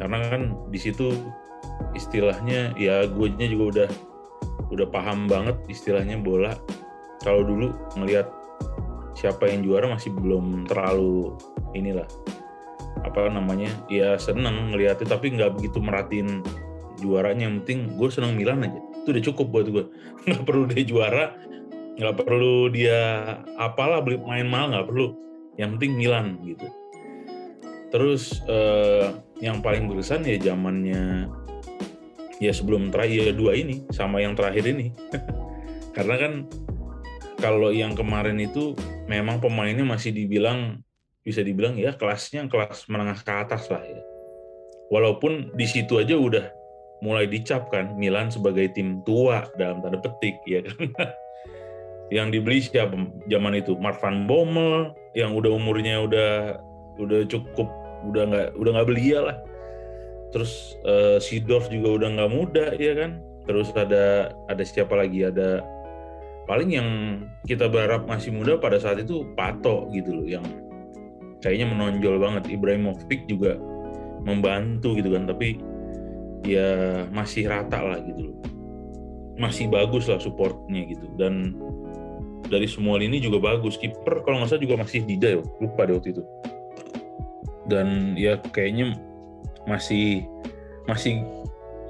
Karena 0.00 0.18
kan 0.32 0.42
di 0.72 0.80
situ 0.80 1.12
istilahnya 1.92 2.72
ya 2.80 3.04
gue 3.04 3.28
juga 3.36 3.64
udah 3.68 3.90
udah 4.72 4.86
paham 4.88 5.28
banget 5.28 5.60
istilahnya 5.68 6.16
bola. 6.24 6.56
Kalau 7.22 7.46
dulu 7.46 7.70
ngelihat 7.96 8.26
siapa 9.16 9.46
yang 9.46 9.62
juara 9.62 9.86
masih 9.86 10.10
belum 10.10 10.66
terlalu 10.66 11.38
inilah 11.78 12.06
apa 13.02 13.30
namanya 13.30 13.70
ya 13.90 14.14
seneng 14.18 14.74
ngeliatnya 14.74 15.16
tapi 15.16 15.32
nggak 15.34 15.58
begitu 15.58 15.78
merhatiin 15.78 16.42
juaranya. 16.98 17.50
Yang 17.50 17.54
penting 17.62 17.78
gue 17.98 18.08
seneng 18.10 18.32
Milan 18.34 18.66
aja. 18.66 18.80
Itu 19.02 19.14
udah 19.14 19.24
cukup 19.32 19.46
buat 19.50 19.66
gue. 19.66 19.84
Nggak 20.30 20.42
perlu 20.46 20.64
dia 20.70 20.84
juara 20.86 21.24
nggak 21.92 22.24
perlu 22.24 22.72
dia 22.72 23.00
apalah 23.60 24.00
beli 24.00 24.16
main 24.24 24.48
mahal 24.48 24.72
nggak 24.72 24.88
perlu. 24.88 25.12
Yang 25.60 25.70
penting 25.76 25.92
Milan 26.00 26.26
gitu. 26.40 26.66
Terus 27.92 28.40
eh, 28.48 29.12
yang 29.44 29.60
paling 29.60 29.84
berkesan 29.84 30.24
ya 30.24 30.40
zamannya 30.40 31.28
ya 32.40 32.50
sebelum 32.50 32.88
terakhir 32.88 33.30
ya 33.30 33.34
dua 33.36 33.52
ini 33.52 33.84
sama 33.92 34.24
yang 34.24 34.32
terakhir 34.32 34.64
ini. 34.64 34.88
Karena 35.96 36.16
kan 36.16 36.32
kalau 37.42 37.74
yang 37.74 37.98
kemarin 37.98 38.38
itu 38.38 38.78
memang 39.10 39.42
pemainnya 39.42 39.82
masih 39.82 40.14
dibilang 40.14 40.78
bisa 41.26 41.42
dibilang 41.42 41.74
ya 41.74 41.90
kelasnya 41.98 42.46
kelas 42.46 42.86
menengah 42.86 43.18
ke 43.18 43.32
atas 43.34 43.66
lah 43.66 43.82
ya. 43.82 43.98
Walaupun 44.94 45.50
di 45.58 45.66
situ 45.66 45.98
aja 45.98 46.14
udah 46.14 46.46
mulai 47.02 47.26
dicap 47.26 47.66
kan 47.74 47.98
Milan 47.98 48.30
sebagai 48.30 48.70
tim 48.70 49.02
tua 49.02 49.50
dalam 49.58 49.82
tanda 49.82 49.98
petik 49.98 50.38
ya 50.46 50.62
kan? 50.62 50.78
Yang 52.14 52.28
dibeli 52.38 52.62
siapa 52.62 52.94
zaman 53.26 53.58
itu? 53.58 53.74
Mark 53.80 53.98
van 53.98 54.28
Bommel 54.28 54.94
yang 55.16 55.32
udah 55.32 55.48
umurnya 55.56 56.04
udah 56.04 56.60
udah 57.00 57.24
cukup 57.24 57.68
udah 58.04 58.22
nggak 58.28 58.48
udah 58.60 58.70
nggak 58.76 58.88
belia 58.88 59.18
lah. 59.32 59.36
Terus 60.28 60.76
uh, 60.84 61.16
Sidorf 61.16 61.72
juga 61.72 62.04
udah 62.04 62.08
nggak 62.20 62.32
muda 62.32 62.66
ya 62.76 62.92
kan? 63.00 63.16
Terus 63.48 63.72
ada 63.72 64.36
ada 64.52 64.60
siapa 64.60 64.92
lagi? 64.92 65.24
Ada 65.24 65.64
paling 66.46 66.70
yang 66.74 66.88
kita 67.46 67.70
berharap 67.70 68.06
masih 68.06 68.34
muda 68.34 68.58
pada 68.58 68.78
saat 68.78 68.98
itu 69.02 69.22
Pato 69.38 69.86
gitu 69.94 70.10
loh 70.10 70.26
yang 70.26 70.44
kayaknya 71.42 71.70
menonjol 71.70 72.18
banget. 72.22 72.50
Ibrahimovic 72.50 73.26
juga 73.26 73.58
membantu 74.22 74.94
gitu 74.94 75.14
kan 75.14 75.26
tapi 75.26 75.58
ya 76.46 77.02
masih 77.10 77.50
rata 77.50 77.82
lah 77.82 77.98
gitu 78.02 78.30
loh. 78.30 78.38
Masih 79.38 79.66
bagus 79.70 80.06
lah 80.06 80.22
supportnya 80.22 80.86
gitu. 80.86 81.06
Dan 81.18 81.56
dari 82.46 82.68
semua 82.68 82.98
lini 82.98 83.18
juga 83.18 83.42
bagus. 83.42 83.78
Kiper 83.78 84.22
kalau 84.22 84.42
nggak 84.42 84.50
salah 84.54 84.62
juga 84.62 84.76
masih 84.82 85.02
Dida 85.06 85.38
ya 85.38 85.42
lupa 85.62 85.86
deh 85.86 85.94
waktu 85.98 86.10
itu. 86.14 86.22
Dan 87.66 88.18
ya 88.18 88.38
kayaknya 88.50 88.98
masih 89.66 90.26
masih 90.90 91.22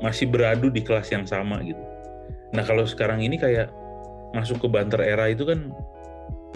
masih 0.04 0.28
beradu 0.28 0.68
di 0.68 0.84
kelas 0.84 1.08
yang 1.12 1.24
sama 1.24 1.60
gitu. 1.64 1.80
Nah 2.52 2.64
kalau 2.64 2.84
sekarang 2.84 3.24
ini 3.24 3.40
kayak 3.40 3.72
masuk 4.32 4.64
ke 4.64 4.68
banter 4.68 5.00
era 5.00 5.28
itu 5.28 5.44
kan 5.44 5.72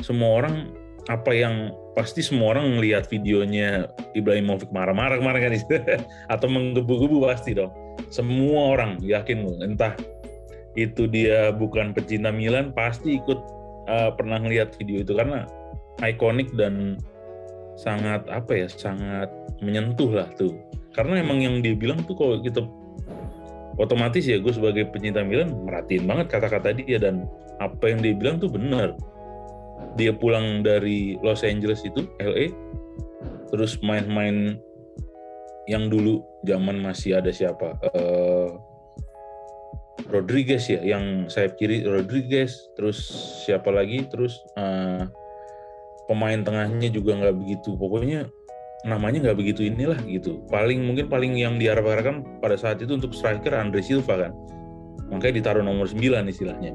semua 0.01 0.45
orang 0.45 0.73
apa 1.07 1.31
yang 1.31 1.71
pasti 1.95 2.21
semua 2.21 2.59
orang 2.59 2.77
melihat 2.77 3.07
videonya 3.07 3.87
Ibrahimovic 4.19 4.69
marah-marah 4.75 5.23
kemarin 5.23 5.41
kan 5.47 5.53
atau 6.35 6.47
menggebu-gebu 6.51 7.23
pasti 7.25 7.55
dong. 7.55 7.71
Semua 8.11 8.77
orang 8.77 9.01
yakin 9.01 9.47
entah 9.63 9.95
itu 10.77 11.09
dia 11.09 11.55
bukan 11.55 11.97
pecinta 11.97 12.29
Milan 12.29 12.75
pasti 12.77 13.17
ikut 13.17 13.41
uh, 13.89 14.11
pernah 14.13 14.43
ngelihat 14.43 14.75
video 14.77 15.01
itu. 15.07 15.15
Karena 15.15 15.47
ikonik 16.03 16.53
dan 16.59 17.01
sangat 17.79 18.27
apa 18.29 18.67
ya 18.67 18.69
sangat 18.69 19.31
menyentuh 19.63 20.11
lah 20.11 20.29
tuh. 20.35 20.59
Karena 20.93 21.23
emang 21.23 21.41
yang 21.41 21.63
dia 21.63 21.73
bilang 21.73 22.03
tuh 22.05 22.19
kalau 22.19 22.43
kita 22.43 22.61
otomatis 23.77 24.25
ya 24.25 24.41
gue 24.41 24.53
sebagai 24.53 24.89
pencinta 24.89 25.21
Milan 25.21 25.53
merhatiin 25.65 26.09
banget 26.09 26.33
kata-kata 26.33 26.73
dia 26.77 26.97
dan 26.97 27.29
apa 27.61 27.93
yang 27.93 28.01
dia 28.01 28.15
bilang 28.17 28.37
tuh 28.41 28.53
benar. 28.53 28.97
Dia 29.97 30.13
pulang 30.13 30.65
dari 30.65 31.17
Los 31.21 31.45
Angeles 31.45 31.85
itu 31.85 32.05
LA 32.21 32.53
terus 33.53 33.79
main-main 33.81 34.59
yang 35.71 35.89
dulu 35.91 36.23
zaman 36.47 36.81
masih 36.81 37.19
ada 37.19 37.33
siapa? 37.33 37.77
Uh, 37.93 38.57
Rodriguez 40.07 40.71
ya 40.71 40.79
yang 40.85 41.27
sayap 41.27 41.59
kiri 41.59 41.83
Rodriguez 41.83 42.71
terus 42.79 43.01
siapa 43.45 43.73
lagi? 43.75 44.07
Terus 44.07 44.39
uh, 44.55 45.09
pemain 46.07 46.39
tengahnya 46.41 46.89
juga 46.93 47.19
nggak 47.19 47.37
begitu. 47.37 47.75
Pokoknya 47.75 48.31
namanya 48.87 49.19
nggak 49.31 49.39
begitu 49.43 49.67
inilah 49.67 49.99
gitu. 50.07 50.41
Paling 50.49 50.87
mungkin 50.87 51.11
paling 51.11 51.35
yang 51.35 51.59
diharapkan 51.59 52.23
pada 52.39 52.55
saat 52.55 52.79
itu 52.79 52.95
untuk 52.95 53.11
striker 53.11 53.53
Andre 53.53 53.83
Silva 53.83 54.27
kan. 54.27 54.33
Makanya 55.11 55.43
ditaruh 55.43 55.65
nomor 55.67 55.91
9 55.91 56.01
istilahnya. 56.31 56.73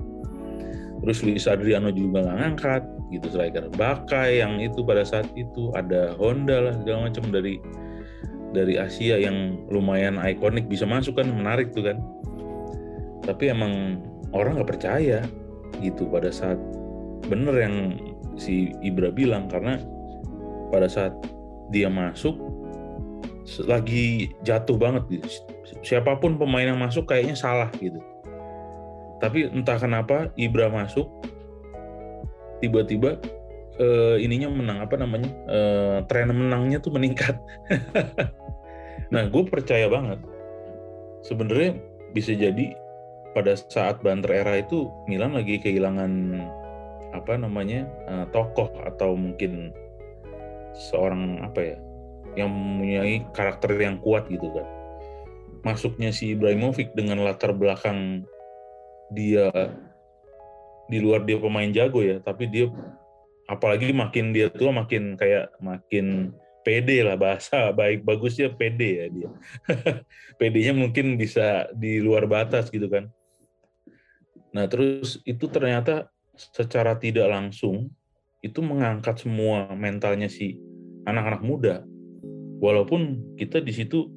Terus 1.01 1.23
Luis 1.25 1.49
Adriano 1.49 1.89
juga 1.89 2.21
nggak 2.21 2.37
ngangkat 2.37 2.83
gitu 3.09 3.27
striker. 3.31 3.71
Bakai 3.73 4.43
yang 4.43 4.61
itu 4.61 4.85
pada 4.85 5.01
saat 5.01 5.25
itu 5.33 5.71
ada 5.73 6.13
Honda 6.19 6.69
lah 6.69 6.75
segala 6.77 7.09
macam 7.09 7.31
dari 7.33 7.57
dari 8.51 8.75
Asia 8.75 9.15
yang 9.15 9.63
lumayan 9.71 10.19
ikonik 10.19 10.67
bisa 10.67 10.83
masuk 10.83 11.17
kan 11.17 11.31
menarik 11.31 11.71
tuh 11.71 11.89
kan. 11.89 11.97
Tapi 13.23 13.49
emang 13.49 14.03
orang 14.35 14.59
nggak 14.59 14.69
percaya 14.77 15.23
gitu 15.79 16.05
pada 16.11 16.29
saat 16.29 16.59
bener 17.25 17.55
yang 17.55 17.75
si 18.35 18.75
Ibra 18.83 19.09
bilang 19.09 19.47
karena 19.47 19.79
pada 20.71 20.87
saat 20.87 21.13
dia 21.71 21.87
masuk 21.87 22.37
lagi 23.65 24.31
jatuh 24.45 24.77
banget 24.77 25.03
gitu. 25.19 25.27
Siapa 25.81 26.19
pun 26.21 26.37
pemain 26.37 26.67
yang 26.67 26.77
masuk 26.77 27.09
kayaknya 27.09 27.33
salah 27.33 27.71
gitu. 27.81 27.97
Tapi 29.17 29.49
entah 29.49 29.79
kenapa 29.81 30.29
Ibra 30.37 30.69
masuk 30.69 31.09
tiba-tiba 32.61 33.17
uh, 33.81 34.17
ininya 34.21 34.51
menang 34.53 34.79
apa 34.85 34.95
namanya 34.99 35.31
uh, 35.49 35.97
tren 36.05 36.29
menangnya 36.29 36.77
tuh 36.77 36.93
meningkat. 36.93 37.39
nah 39.13 39.27
gue 39.27 39.43
percaya 39.43 39.91
banget 39.91 40.23
sebenarnya 41.25 41.77
bisa 42.11 42.35
jadi 42.35 42.75
pada 43.31 43.55
saat 43.55 44.03
Banter 44.03 44.43
era 44.43 44.59
itu 44.59 44.91
Milan 45.07 45.35
lagi 45.35 45.59
kehilangan 45.59 46.35
apa 47.15 47.35
namanya 47.39 47.87
uh, 48.07 48.25
tokoh 48.31 48.71
atau 48.83 49.15
mungkin 49.15 49.71
seorang 50.75 51.43
apa 51.43 51.59
ya 51.61 51.77
yang 52.35 52.49
mempunyai 52.51 53.27
karakter 53.35 53.75
yang 53.75 53.99
kuat 53.99 54.27
gitu 54.31 54.47
kan. 54.55 54.67
Masuknya 55.61 56.09
si 56.09 56.33
Ibrahimovic 56.33 56.95
dengan 56.97 57.21
latar 57.21 57.53
belakang 57.53 58.25
dia 59.11 59.51
di 60.87 60.97
luar 60.99 61.23
dia 61.23 61.39
pemain 61.39 61.67
jago 61.71 62.03
ya 62.03 62.19
tapi 62.19 62.47
dia 62.47 62.67
apalagi 63.47 63.91
makin 63.91 64.31
dia 64.31 64.47
tua 64.51 64.71
makin 64.71 65.19
kayak 65.19 65.51
makin 65.59 66.31
pede 66.63 67.03
lah 67.03 67.19
bahasa 67.19 67.69
baik 67.79 68.07
bagusnya 68.07 68.53
pede 68.53 68.89
ya 69.03 69.05
dia. 69.11 69.29
Pedenya 70.39 70.73
mungkin 70.73 71.19
bisa 71.19 71.67
di 71.75 71.99
luar 71.99 72.25
batas 72.25 72.71
gitu 72.71 72.87
kan. 72.87 73.11
Nah 74.55 74.65
terus 74.67 75.19
itu 75.27 75.47
ternyata 75.51 76.07
secara 76.35 76.97
tidak 76.97 77.27
langsung 77.27 77.91
itu 78.41 78.59
mengangkat 78.65 79.21
semua 79.21 79.69
mentalnya 79.77 80.25
si 80.25 80.57
anak-anak 81.05 81.41
muda. 81.45 81.75
Walaupun 82.61 83.33
kita 83.37 83.61
di 83.61 83.73
situ 83.73 84.09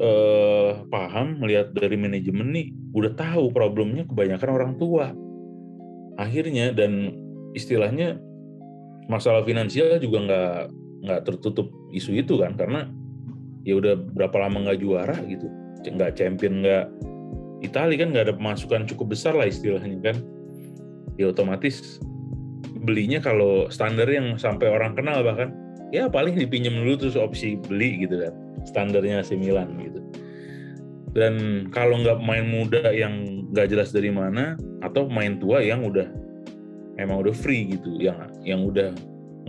eh, 0.00 0.72
paham 0.88 1.40
melihat 1.40 1.72
dari 1.76 1.96
manajemen 1.96 2.52
nih 2.52 2.72
udah 2.96 3.12
tahu 3.16 3.52
problemnya 3.52 4.08
kebanyakan 4.08 4.50
orang 4.52 4.72
tua. 4.80 5.12
Akhirnya 6.20 6.72
dan 6.72 7.12
istilahnya 7.56 8.20
masalah 9.08 9.44
finansial 9.44 10.00
juga 10.00 10.18
nggak 10.24 10.60
nggak 11.00 11.20
tertutup 11.24 11.72
isu 11.90 12.20
itu 12.20 12.36
kan 12.40 12.54
karena 12.54 12.86
ya 13.64 13.76
udah 13.80 13.96
berapa 13.96 14.36
lama 14.36 14.68
nggak 14.68 14.80
juara 14.80 15.16
gitu 15.26 15.48
nggak 15.80 16.16
champion 16.16 16.60
nggak 16.60 16.86
Italia 17.64 17.96
kan 18.04 18.08
nggak 18.12 18.24
ada 18.30 18.34
pemasukan 18.36 18.84
cukup 18.88 19.16
besar 19.16 19.32
lah 19.36 19.48
istilahnya 19.48 19.98
kan 20.00 20.16
ya 21.16 21.32
otomatis 21.32 22.00
belinya 22.84 23.20
kalau 23.20 23.68
standar 23.68 24.08
yang 24.08 24.40
sampai 24.40 24.72
orang 24.72 24.96
kenal 24.96 25.20
bahkan 25.20 25.52
ya 25.92 26.08
paling 26.08 26.38
dipinjam 26.38 26.74
dulu 26.80 26.96
terus 26.96 27.16
opsi 27.18 27.60
beli 27.60 28.06
gitu 28.06 28.20
kan 28.20 28.34
standarnya 28.64 29.24
AC 29.24 29.36
Milan 29.36 29.76
gitu. 29.80 30.00
Dan 31.10 31.66
kalau 31.74 31.98
nggak 31.98 32.22
main 32.22 32.46
muda 32.46 32.86
yang 32.94 33.44
nggak 33.50 33.66
jelas 33.74 33.90
dari 33.90 34.14
mana 34.14 34.54
atau 34.86 35.10
main 35.10 35.42
tua 35.42 35.58
yang 35.58 35.82
udah 35.82 36.06
emang 37.02 37.26
udah 37.26 37.34
free 37.34 37.66
gitu 37.74 37.98
yang 37.98 38.30
yang 38.46 38.62
udah 38.62 38.94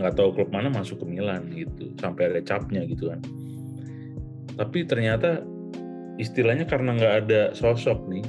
nggak 0.00 0.18
tahu 0.18 0.34
klub 0.34 0.50
mana 0.50 0.72
masuk 0.72 0.98
ke 0.98 1.06
Milan 1.06 1.52
gitu 1.54 1.94
sampai 2.02 2.34
ada 2.34 2.40
capnya 2.42 2.82
gitu 2.82 3.14
kan. 3.14 3.20
Tapi 4.58 4.84
ternyata 4.84 5.46
istilahnya 6.20 6.66
karena 6.68 6.98
nggak 6.98 7.14
ada 7.24 7.40
sosok 7.56 8.04
nih 8.10 8.24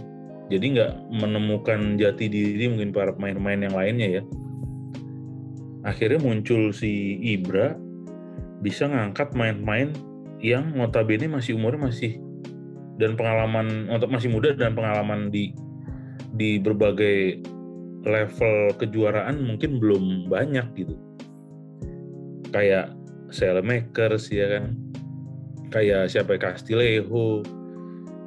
jadi 0.51 0.65
nggak 0.75 0.91
menemukan 1.23 1.97
jati 1.99 2.29
diri 2.29 2.69
mungkin 2.69 2.93
para 2.93 3.11
pemain-pemain 3.15 3.59
yang 3.67 3.75
lainnya 3.75 4.07
ya 4.21 4.23
akhirnya 5.83 6.19
muncul 6.23 6.71
si 6.71 7.19
Ibra 7.19 7.75
bisa 8.63 8.87
ngangkat 8.87 9.35
main-main 9.35 9.91
yang 10.39 10.71
notabene 10.75 11.27
masih 11.27 11.59
umurnya 11.59 11.91
masih 11.91 12.19
dan 12.95 13.19
pengalaman 13.19 13.91
untuk 13.91 14.07
masih 14.07 14.31
muda 14.31 14.55
dan 14.55 14.71
pengalaman 14.75 15.27
di 15.27 15.51
di 16.35 16.57
berbagai 16.57 17.43
level 18.03 18.75
kejuaraan 18.79 19.43
mungkin 19.43 19.79
belum 19.79 20.27
banyak 20.31 20.67
gitu. 20.75 20.95
Kayak 22.51 22.95
Selemakers 23.33 24.29
ya 24.29 24.59
kan? 24.59 24.77
Kayak 25.73 26.11
siapa? 26.11 26.37
Castillejo. 26.37 27.41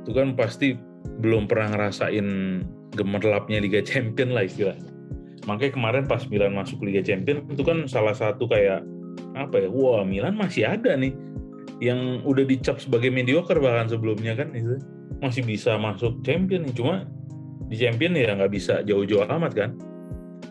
Itu 0.03 0.11
kan 0.11 0.35
pasti 0.35 0.75
belum 1.23 1.47
pernah 1.47 1.77
ngerasain 1.77 2.27
gemerlapnya 2.97 3.63
Liga 3.63 3.85
Champion 3.87 4.35
lah 4.35 4.49
istilahnya 4.49 4.96
makanya 5.47 5.73
kemarin 5.79 6.05
pas 6.05 6.23
Milan 6.27 6.53
masuk 6.53 6.83
Liga 6.83 7.01
Champion 7.07 7.47
itu 7.47 7.63
kan 7.63 7.87
salah 7.87 8.13
satu 8.13 8.51
kayak 8.51 8.83
apa 9.39 9.67
ya 9.67 9.69
wah 9.71 10.03
Milan 10.03 10.35
masih 10.37 10.67
ada 10.67 10.99
nih 10.99 11.15
yang 11.81 12.25
udah 12.25 12.45
dicap 12.45 12.81
sebagai 12.81 13.13
mediocre 13.13 13.61
bahkan 13.61 13.89
sebelumnya 13.89 14.37
kan 14.37 14.53
itu 14.57 14.81
masih 15.21 15.45
bisa 15.45 15.77
masuk 15.81 16.21
champion 16.25 16.69
cuma 16.73 17.09
di 17.67 17.77
champion 17.77 18.15
ya 18.15 18.33
nggak 18.37 18.53
bisa 18.53 18.81
jauh-jauh 18.87 19.27
amat 19.27 19.53
kan. 19.55 19.71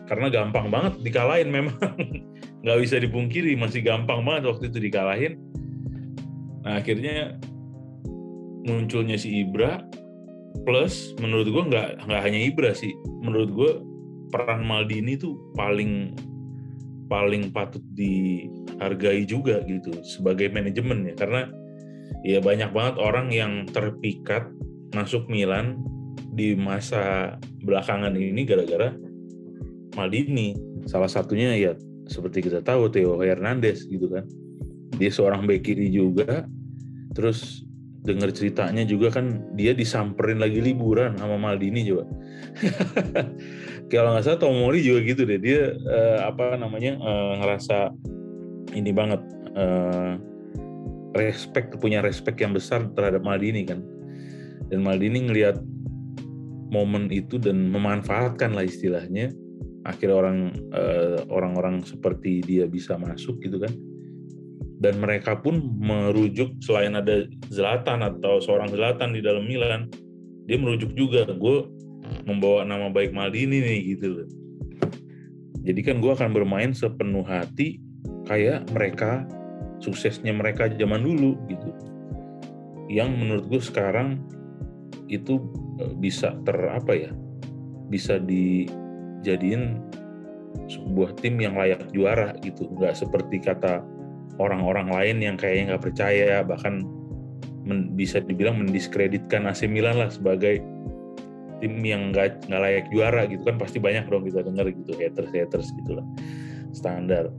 Karena 0.06 0.30
gampang 0.30 0.70
banget 0.70 1.02
dikalahin 1.02 1.50
memang. 1.50 1.74
Nggak 2.62 2.78
bisa 2.82 2.96
dipungkiri 2.98 3.54
masih 3.54 3.82
gampang 3.82 4.22
banget 4.26 4.50
waktu 4.50 4.70
itu 4.70 4.78
dikalahin. 4.90 5.38
Nah 6.62 6.82
akhirnya 6.82 7.38
munculnya 8.66 9.14
si 9.14 9.46
Ibra 9.46 9.86
plus 10.66 11.14
menurut 11.22 11.46
gue 11.46 11.62
nggak 11.70 12.06
nggak 12.06 12.22
hanya 12.22 12.40
Ibra 12.42 12.70
sih. 12.74 12.90
Menurut 13.22 13.50
gue 13.54 13.70
peran 14.30 14.62
Maldini 14.66 15.18
tuh 15.18 15.36
paling 15.54 16.14
paling 17.06 17.54
patut 17.54 17.82
dihargai 17.94 19.22
juga 19.26 19.62
gitu 19.66 19.94
sebagai 20.02 20.50
manajemen 20.50 21.06
ya. 21.06 21.14
Karena 21.14 21.42
ya 22.22 22.38
banyak 22.42 22.70
banget 22.70 22.96
orang 23.02 23.30
yang 23.34 23.52
terpikat 23.70 24.50
masuk 24.94 25.26
Milan 25.26 25.82
di 26.36 26.54
masa 26.54 27.36
belakangan 27.64 28.14
ini 28.14 28.46
gara-gara 28.46 28.94
Maldini. 29.98 30.54
Salah 30.86 31.10
satunya 31.10 31.54
ya 31.58 31.72
seperti 32.06 32.46
kita 32.46 32.62
tahu 32.62 32.86
Theo 32.90 33.18
Hernandez 33.18 33.86
gitu 33.90 34.06
kan. 34.10 34.22
Dia 34.96 35.10
seorang 35.10 35.44
bek 35.44 35.66
kiri 35.66 35.90
juga. 35.90 36.46
Terus 37.16 37.65
dengar 38.06 38.30
ceritanya 38.30 38.86
juga 38.86 39.18
kan 39.18 39.42
dia 39.58 39.74
disamperin 39.74 40.38
lagi 40.38 40.62
liburan 40.62 41.18
sama 41.18 41.34
Maldini 41.34 41.82
juga. 41.82 42.06
Kalau 43.92 44.14
nggak 44.14 44.24
salah 44.24 44.40
Tomori 44.40 44.80
juga 44.86 45.02
gitu 45.02 45.26
deh. 45.26 45.38
Dia 45.42 45.74
uh, 45.74 46.30
apa 46.30 46.54
namanya 46.54 46.96
uh, 47.02 47.42
ngerasa 47.42 47.90
ini 48.78 48.90
banget 48.94 49.22
uh, 49.58 50.14
respect 51.18 51.74
punya 51.82 51.98
respect 52.00 52.38
yang 52.38 52.54
besar 52.54 52.86
terhadap 52.94 53.26
Maldini 53.26 53.66
kan. 53.66 53.82
Dan 54.70 54.86
Maldini 54.86 55.26
ngelihat 55.26 55.58
momen 56.70 57.10
itu 57.10 57.38
dan 57.38 57.70
memanfaatkan 57.70 58.54
lah 58.54 58.66
istilahnya 58.66 59.30
akhirnya 59.86 60.16
orang 60.18 60.38
orang-orang 61.30 61.86
seperti 61.86 62.42
dia 62.42 62.66
bisa 62.66 62.98
masuk 62.98 63.38
gitu 63.38 63.62
kan 63.62 63.70
dan 64.76 65.00
mereka 65.00 65.40
pun 65.40 65.60
merujuk 65.80 66.60
selain 66.60 66.92
ada 66.96 67.24
Zlatan 67.48 68.04
atau 68.04 68.44
seorang 68.44 68.68
Zlatan 68.68 69.16
di 69.16 69.24
dalam 69.24 69.48
Milan 69.48 69.88
dia 70.46 70.56
merujuk 70.60 70.94
juga. 70.94 71.26
Gue 71.26 71.66
membawa 72.28 72.62
nama 72.62 72.92
baik 72.92 73.10
Maldini 73.10 73.58
nih 73.62 73.80
gitu 73.96 74.06
loh. 74.22 74.28
Jadi 75.66 75.80
kan 75.82 75.98
gue 75.98 76.12
akan 76.14 76.30
bermain 76.30 76.70
sepenuh 76.70 77.26
hati 77.26 77.82
kayak 78.30 78.70
mereka 78.70 79.26
suksesnya 79.82 80.30
mereka 80.30 80.70
zaman 80.70 81.02
dulu 81.02 81.34
gitu. 81.50 81.70
Yang 82.86 83.10
menurut 83.18 83.44
gue 83.50 83.62
sekarang 83.62 84.22
itu 85.10 85.42
e, 85.82 85.84
bisa 85.98 86.38
ter 86.46 86.54
apa 86.70 86.94
ya 86.94 87.10
bisa 87.90 88.18
dijadiin 88.22 89.82
sebuah 90.70 91.18
tim 91.18 91.42
yang 91.42 91.58
layak 91.58 91.82
juara 91.90 92.38
gitu. 92.46 92.70
Nggak 92.70 93.02
seperti 93.02 93.42
kata 93.42 93.82
orang-orang 94.36 94.88
lain 94.92 95.16
yang 95.22 95.36
kayaknya 95.36 95.74
nggak 95.74 95.84
percaya 95.92 96.44
bahkan 96.44 96.84
men, 97.64 97.92
bisa 97.96 98.20
dibilang 98.22 98.60
mendiskreditkan 98.60 99.48
AC 99.48 99.66
Milan 99.66 99.98
lah 100.00 100.10
sebagai 100.12 100.60
tim 101.64 101.80
yang 101.80 102.12
nggak 102.12 102.46
nggak 102.46 102.60
layak 102.60 102.86
juara 102.92 103.24
gitu 103.24 103.40
kan 103.48 103.56
pasti 103.56 103.80
banyak 103.80 104.04
dong 104.12 104.28
kita 104.28 104.44
dengar 104.44 104.68
gitu 104.68 104.92
haters 104.96 105.32
haters 105.32 105.68
gitulah 105.82 106.04
standar. 106.76 107.32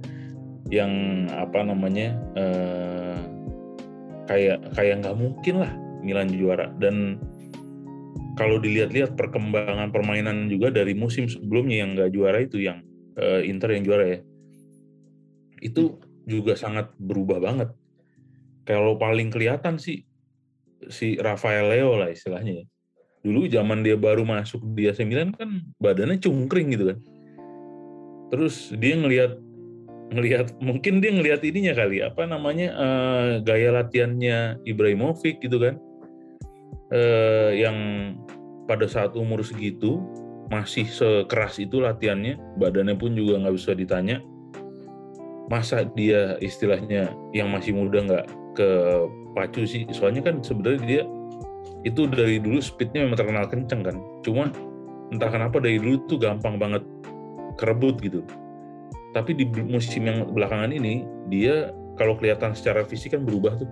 Yang 0.67 0.91
apa 1.31 1.63
namanya 1.63 2.17
eh, 2.35 3.17
kayak 4.27 4.75
kayak 4.75 5.05
nggak 5.05 5.15
mungkin 5.15 5.55
lah 5.63 5.71
Milan 6.03 6.33
juara. 6.33 6.73
Dan 6.81 7.21
kalau 8.37 8.61
dilihat-lihat 8.61 9.15
perkembangan 9.15 9.89
permainan 9.93 10.49
juga 10.49 10.73
dari 10.73 10.93
musim 10.97 11.29
sebelumnya 11.29 11.85
yang 11.85 11.89
nggak 11.95 12.11
juara 12.11 12.41
itu 12.41 12.57
yang 12.61 12.83
eh, 13.21 13.45
Inter 13.45 13.73
yang 13.73 13.85
juara 13.85 14.05
ya 14.17 14.19
itu 15.61 15.97
juga 16.27 16.59
sangat 16.59 16.91
berubah 16.99 17.39
banget. 17.39 17.71
Kalau 18.67 18.99
paling 18.99 19.31
kelihatan 19.31 19.79
sih 19.79 20.03
si 20.91 21.15
Rafael 21.17 21.71
Leo 21.71 21.95
lah 21.95 22.11
istilahnya 22.11 22.61
ya. 22.61 22.65
Dulu 23.23 23.47
zaman 23.47 23.81
dia 23.81 23.95
baru 23.95 24.27
masuk 24.27 24.61
di 24.75 24.91
AC 24.91 25.07
Milan 25.07 25.31
kan 25.33 25.63
badannya 25.79 26.19
cungkring 26.19 26.75
gitu 26.75 26.93
kan. 26.93 26.99
Terus 28.35 28.75
dia 28.75 28.99
ngelihat 28.99 29.39
ngelihat 30.11 30.55
mungkin 30.59 30.99
dia 30.99 31.11
ngelihat 31.15 31.43
ininya 31.43 31.73
kali 31.75 31.99
apa 32.03 32.23
namanya 32.27 32.67
uh, 32.75 33.31
gaya 33.43 33.71
latihannya 33.71 34.59
Ibrahimovic 34.67 35.39
gitu 35.39 35.63
kan. 35.63 35.79
Uh, 36.87 37.51
yang 37.51 37.75
pada 38.67 38.87
saat 38.87 39.15
umur 39.15 39.43
segitu 39.43 39.99
masih 40.47 40.87
sekeras 40.87 41.59
itu 41.59 41.83
latihannya, 41.83 42.39
badannya 42.59 42.95
pun 42.95 43.11
juga 43.15 43.43
nggak 43.43 43.55
bisa 43.59 43.75
ditanya 43.75 44.23
masa 45.47 45.87
dia 45.95 46.35
istilahnya 46.43 47.15
yang 47.31 47.51
masih 47.51 47.75
muda 47.75 48.03
nggak 48.03 48.25
ke 48.55 48.69
pacu 49.35 49.63
sih? 49.63 49.87
Soalnya 49.95 50.23
kan 50.27 50.43
sebenarnya 50.43 50.81
dia 50.83 51.03
itu 51.87 52.09
dari 52.09 52.41
dulu 52.41 52.59
speednya 52.59 53.07
memang 53.07 53.17
terkenal 53.19 53.45
kenceng 53.47 53.81
kan. 53.83 53.97
Cuma 54.23 54.51
entah 55.15 55.31
kenapa 55.31 55.63
dari 55.63 55.79
dulu 55.79 56.03
tuh 56.07 56.19
gampang 56.19 56.59
banget 56.59 56.83
kerebut 57.55 57.99
gitu. 58.03 58.21
Tapi 59.15 59.33
di 59.33 59.47
musim 59.65 60.05
yang 60.05 60.27
belakangan 60.29 60.75
ini 60.75 61.07
dia 61.31 61.71
kalau 61.95 62.13
kelihatan 62.19 62.53
secara 62.53 62.83
fisik 62.83 63.15
kan 63.15 63.23
berubah 63.23 63.57
tuh. 63.57 63.69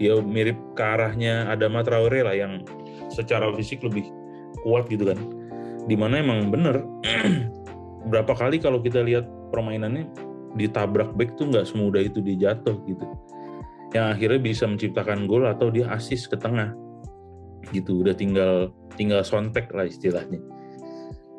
Ya 0.00 0.16
mirip 0.16 0.56
ke 0.78 0.80
arahnya 0.80 1.50
Adama 1.52 1.84
Traore 1.84 2.24
lah 2.24 2.32
yang 2.32 2.64
secara 3.12 3.52
fisik 3.52 3.84
lebih 3.84 4.08
kuat 4.64 4.88
gitu 4.88 5.10
kan. 5.12 5.18
Di 5.84 5.98
mana 5.98 6.22
emang 6.22 6.48
bener 6.48 6.80
berapa 8.10 8.32
kali 8.32 8.62
kalau 8.62 8.80
kita 8.80 9.04
lihat 9.04 9.28
permainannya 9.52 10.29
ditabrak 10.54 11.14
back 11.14 11.38
tuh 11.38 11.50
nggak 11.50 11.66
semudah 11.66 12.02
itu 12.02 12.18
dia 12.22 12.50
jatuh 12.50 12.78
gitu. 12.86 13.06
Yang 13.90 14.06
akhirnya 14.16 14.40
bisa 14.40 14.64
menciptakan 14.70 15.26
gol 15.26 15.46
atau 15.46 15.70
dia 15.70 15.90
asis 15.90 16.30
ke 16.30 16.38
tengah. 16.38 16.74
Gitu 17.74 18.02
udah 18.02 18.14
tinggal 18.14 18.70
tinggal 18.94 19.22
sontek 19.26 19.70
lah 19.74 19.86
istilahnya. 19.86 20.38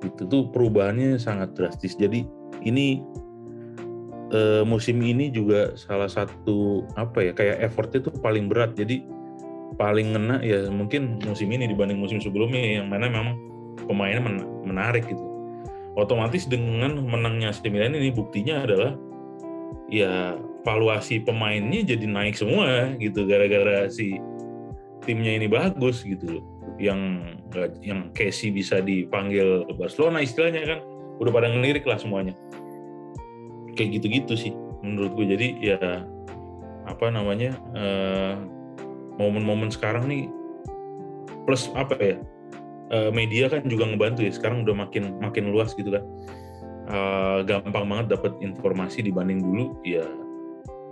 Itu 0.04 0.28
tuh 0.28 0.52
perubahannya 0.52 1.20
sangat 1.20 1.56
drastis. 1.56 1.96
Jadi 1.96 2.28
ini 2.64 3.00
e, 4.32 4.64
musim 4.68 5.00
ini 5.00 5.32
juga 5.32 5.76
salah 5.80 6.12
satu 6.12 6.88
apa 7.00 7.32
ya 7.32 7.32
kayak 7.36 7.72
effortnya 7.72 8.12
tuh 8.12 8.16
paling 8.20 8.52
berat. 8.52 8.76
Jadi 8.76 9.04
paling 9.80 10.12
ngena 10.14 10.44
ya 10.44 10.68
mungkin 10.68 11.24
musim 11.24 11.48
ini 11.52 11.72
dibanding 11.72 12.00
musim 12.00 12.20
sebelumnya 12.20 12.84
yang 12.84 12.92
mana 12.92 13.08
memang 13.08 13.40
pemainnya 13.88 14.20
menarik 14.68 15.08
gitu 15.08 15.31
otomatis 16.00 16.48
dengan 16.48 17.04
menangnya 17.04 17.52
AC 17.52 17.68
Milan 17.68 17.98
ini 17.98 18.12
buktinya 18.14 18.64
adalah 18.64 18.96
ya 19.92 20.40
valuasi 20.64 21.20
pemainnya 21.26 21.84
jadi 21.84 22.06
naik 22.08 22.38
semua 22.38 22.96
gitu 22.96 23.28
gara-gara 23.28 23.90
si 23.92 24.16
timnya 25.04 25.34
ini 25.36 25.50
bagus 25.50 26.06
gitu 26.06 26.46
yang 26.78 27.34
yang 27.82 28.14
Casey 28.14 28.54
bisa 28.54 28.80
dipanggil 28.80 29.66
Barcelona 29.76 30.22
istilahnya 30.22 30.64
kan 30.66 30.80
udah 31.22 31.32
pada 31.34 31.48
ngelirik 31.52 31.86
lah 31.86 31.98
semuanya. 32.00 32.34
Kayak 33.78 34.02
gitu-gitu 34.02 34.34
sih 34.38 34.54
menurut 34.82 35.14
gue 35.14 35.26
jadi 35.38 35.48
ya 35.62 35.82
apa 36.90 37.14
namanya 37.14 37.54
momen 37.62 37.78
eh, 37.78 38.36
momen-momen 39.22 39.70
sekarang 39.70 40.10
nih 40.10 40.26
plus 41.46 41.70
apa 41.78 41.94
ya 42.02 42.18
uh, 42.92 43.10
media 43.10 43.48
kan 43.48 43.66
juga 43.66 43.88
ngebantu 43.90 44.28
ya. 44.28 44.32
Sekarang 44.36 44.68
udah 44.68 44.76
makin 44.76 45.18
makin 45.24 45.50
luas 45.50 45.74
gitu 45.74 45.96
kan. 45.96 46.04
Uh, 46.92 47.40
gampang 47.48 47.88
banget 47.88 48.20
dapat 48.20 48.36
informasi 48.44 49.00
dibanding 49.06 49.40
dulu 49.40 49.80
ya 49.88 50.04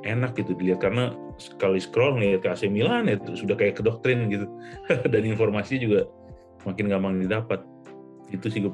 enak 0.08 0.34
gitu 0.40 0.56
dilihat. 0.56 0.80
Karena 0.80 1.12
sekali 1.38 1.80
scroll 1.80 2.18
nih 2.20 2.40
ke 2.40 2.48
AC 2.50 2.72
Milan 2.72 3.12
ya 3.12 3.20
itu 3.20 3.36
sudah 3.36 3.60
kayak 3.60 3.84
kedoktrin 3.84 4.32
gitu. 4.32 4.48
Dan 5.14 5.28
informasi 5.28 5.80
juga 5.80 6.08
makin 6.64 6.88
gampang 6.88 7.20
didapat. 7.20 7.60
Itu 8.32 8.48
sih 8.48 8.64
gue 8.64 8.74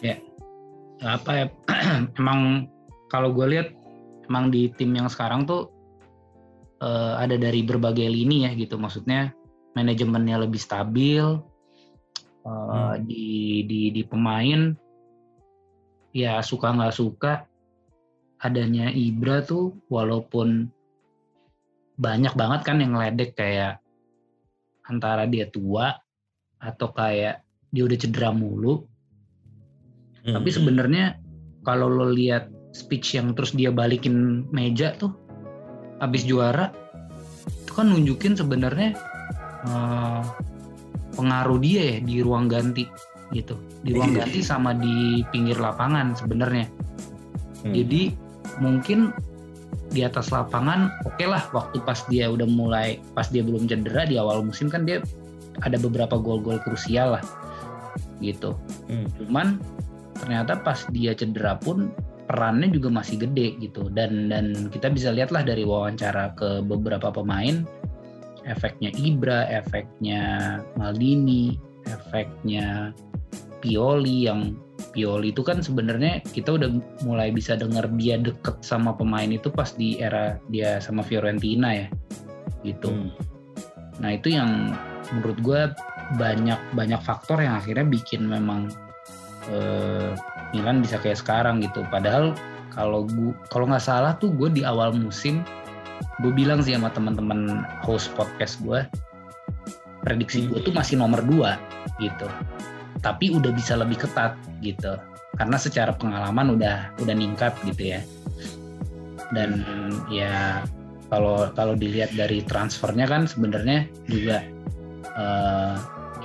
ya. 0.00 0.16
Apa 1.04 1.30
ya? 1.44 1.46
Emang 2.20 2.70
kalau 3.12 3.30
gue 3.30 3.46
lihat 3.46 3.68
emang 4.24 4.48
di 4.48 4.72
tim 4.72 4.96
yang 4.96 5.06
sekarang 5.06 5.44
tuh 5.44 5.68
uh, 6.80 7.20
ada 7.20 7.36
dari 7.36 7.60
berbagai 7.60 8.08
lini 8.08 8.48
ya 8.48 8.56
gitu. 8.56 8.80
Maksudnya 8.80 9.30
manajemennya 9.76 10.40
lebih 10.48 10.58
stabil 10.58 11.22
uh, 12.44 12.94
hmm. 12.94 13.08
di 13.08 13.64
di 13.66 13.80
di 13.90 14.02
pemain 14.06 14.72
ya 16.14 16.38
suka 16.40 16.70
nggak 16.70 16.94
suka 16.94 17.32
adanya 18.44 18.92
Ibra 18.92 19.42
tuh 19.42 19.74
walaupun 19.88 20.68
banyak 21.96 22.34
banget 22.36 22.60
kan 22.66 22.78
yang 22.82 22.94
ngeledek 22.94 23.34
kayak 23.38 23.80
antara 24.84 25.24
dia 25.24 25.48
tua 25.48 25.96
atau 26.60 26.88
kayak 26.92 27.44
dia 27.72 27.82
udah 27.82 27.98
cedera 27.98 28.30
mulu. 28.30 28.84
Hmm. 30.24 30.38
Tapi 30.38 30.48
sebenarnya 30.52 31.18
kalau 31.64 31.88
lo 31.88 32.12
lihat 32.12 32.52
speech 32.76 33.16
yang 33.16 33.32
terus 33.32 33.56
dia 33.56 33.72
balikin 33.72 34.46
meja 34.50 34.92
tuh 34.98 35.14
habis 36.02 36.26
juara 36.26 36.74
itu 37.46 37.72
kan 37.72 37.86
nunjukin 37.88 38.34
sebenarnya 38.34 38.98
uh, 39.70 40.20
pengaruh 41.14 41.58
dia 41.62 41.96
ya 41.96 41.96
di 42.02 42.20
ruang 42.20 42.46
ganti 42.50 42.86
gitu 43.32 43.56
di 43.82 43.96
ruang 43.96 44.12
iya. 44.14 44.26
ganti 44.26 44.40
sama 44.44 44.76
di 44.76 45.24
pinggir 45.32 45.56
lapangan 45.56 46.12
sebenarnya 46.14 46.66
hmm. 47.64 47.72
jadi 47.72 48.02
mungkin 48.60 49.14
di 49.90 50.02
atas 50.02 50.34
lapangan 50.34 50.90
oke 51.06 51.16
okay 51.16 51.26
lah 51.30 51.42
waktu 51.54 51.78
pas 51.82 52.02
dia 52.10 52.26
udah 52.30 52.46
mulai 52.46 52.98
pas 53.14 53.30
dia 53.30 53.40
belum 53.40 53.70
cedera 53.70 54.04
di 54.06 54.18
awal 54.18 54.42
musim 54.42 54.68
kan 54.68 54.84
dia 54.84 55.00
ada 55.62 55.78
beberapa 55.78 56.18
gol-gol 56.18 56.58
krusial 56.66 57.18
lah 57.18 57.24
gitu 58.18 58.58
hmm. 58.90 59.06
cuman 59.22 59.58
ternyata 60.18 60.58
pas 60.62 60.86
dia 60.90 61.14
cedera 61.14 61.58
pun 61.58 61.90
perannya 62.24 62.72
juga 62.72 62.88
masih 62.88 63.20
gede 63.20 63.60
gitu 63.60 63.92
dan 63.92 64.32
dan 64.32 64.72
kita 64.72 64.88
bisa 64.88 65.12
lihatlah 65.12 65.44
dari 65.44 65.62
wawancara 65.62 66.32
ke 66.34 66.64
beberapa 66.64 67.12
pemain 67.12 67.62
efeknya 68.44 68.90
Ibra 68.96 69.48
efeknya 69.48 70.22
Maldini 70.76 71.56
efeknya 71.88 72.92
Pioli 73.64 74.28
yang 74.28 74.56
Pioli 74.92 75.32
itu 75.32 75.40
kan 75.40 75.64
sebenarnya 75.64 76.20
kita 76.22 76.54
udah 76.54 76.70
mulai 77.02 77.32
bisa 77.32 77.56
dengar 77.56 77.88
dia 77.96 78.20
deket 78.20 78.60
sama 78.60 78.92
pemain 78.94 79.26
itu 79.26 79.48
pas 79.48 79.72
di 79.74 79.98
era 79.98 80.36
dia 80.52 80.78
sama 80.78 81.02
Fiorentina 81.02 81.72
ya 81.72 81.88
gitu. 82.62 82.92
Hmm. 82.92 83.10
Nah 84.00 84.10
itu 84.16 84.34
yang 84.34 84.74
menurut 85.12 85.38
gue 85.44 85.62
banyak 86.20 86.60
banyak 86.76 87.00
faktor 87.00 87.40
yang 87.40 87.56
akhirnya 87.56 87.86
bikin 87.86 88.28
memang 88.28 88.68
eh, 89.48 90.12
Milan 90.52 90.84
bisa 90.84 91.00
kayak 91.00 91.20
sekarang 91.20 91.64
gitu. 91.64 91.84
Padahal 91.88 92.36
kalau 92.74 93.06
gue 93.06 93.32
kalau 93.48 93.70
nggak 93.70 93.84
salah 93.84 94.14
tuh 94.18 94.34
gue 94.34 94.50
di 94.50 94.62
awal 94.66 94.92
musim 94.92 95.46
gue 96.22 96.32
bilang 96.32 96.62
sih 96.62 96.74
sama 96.74 96.90
teman-teman 96.94 97.66
host 97.82 98.12
podcast 98.14 98.62
gue 98.62 98.86
prediksi 100.04 100.46
gue 100.46 100.60
tuh 100.60 100.70
masih 100.76 101.00
nomor 101.00 101.24
dua 101.24 101.56
gitu. 101.98 102.28
Tapi 103.00 103.32
udah 103.32 103.50
bisa 103.52 103.74
lebih 103.74 104.04
ketat 104.04 104.36
gitu. 104.60 105.00
Karena 105.34 105.56
secara 105.58 105.96
pengalaman 105.96 106.54
udah 106.54 106.94
udah 107.00 107.14
ningkat 107.16 107.56
gitu 107.66 107.96
ya. 107.96 108.00
Dan 109.32 109.64
ya 110.12 110.62
kalau 111.08 111.50
kalau 111.56 111.74
dilihat 111.74 112.12
dari 112.14 112.44
transfernya 112.44 113.08
kan 113.08 113.24
sebenarnya 113.26 113.88
juga 114.06 114.44
uh, 115.16 115.76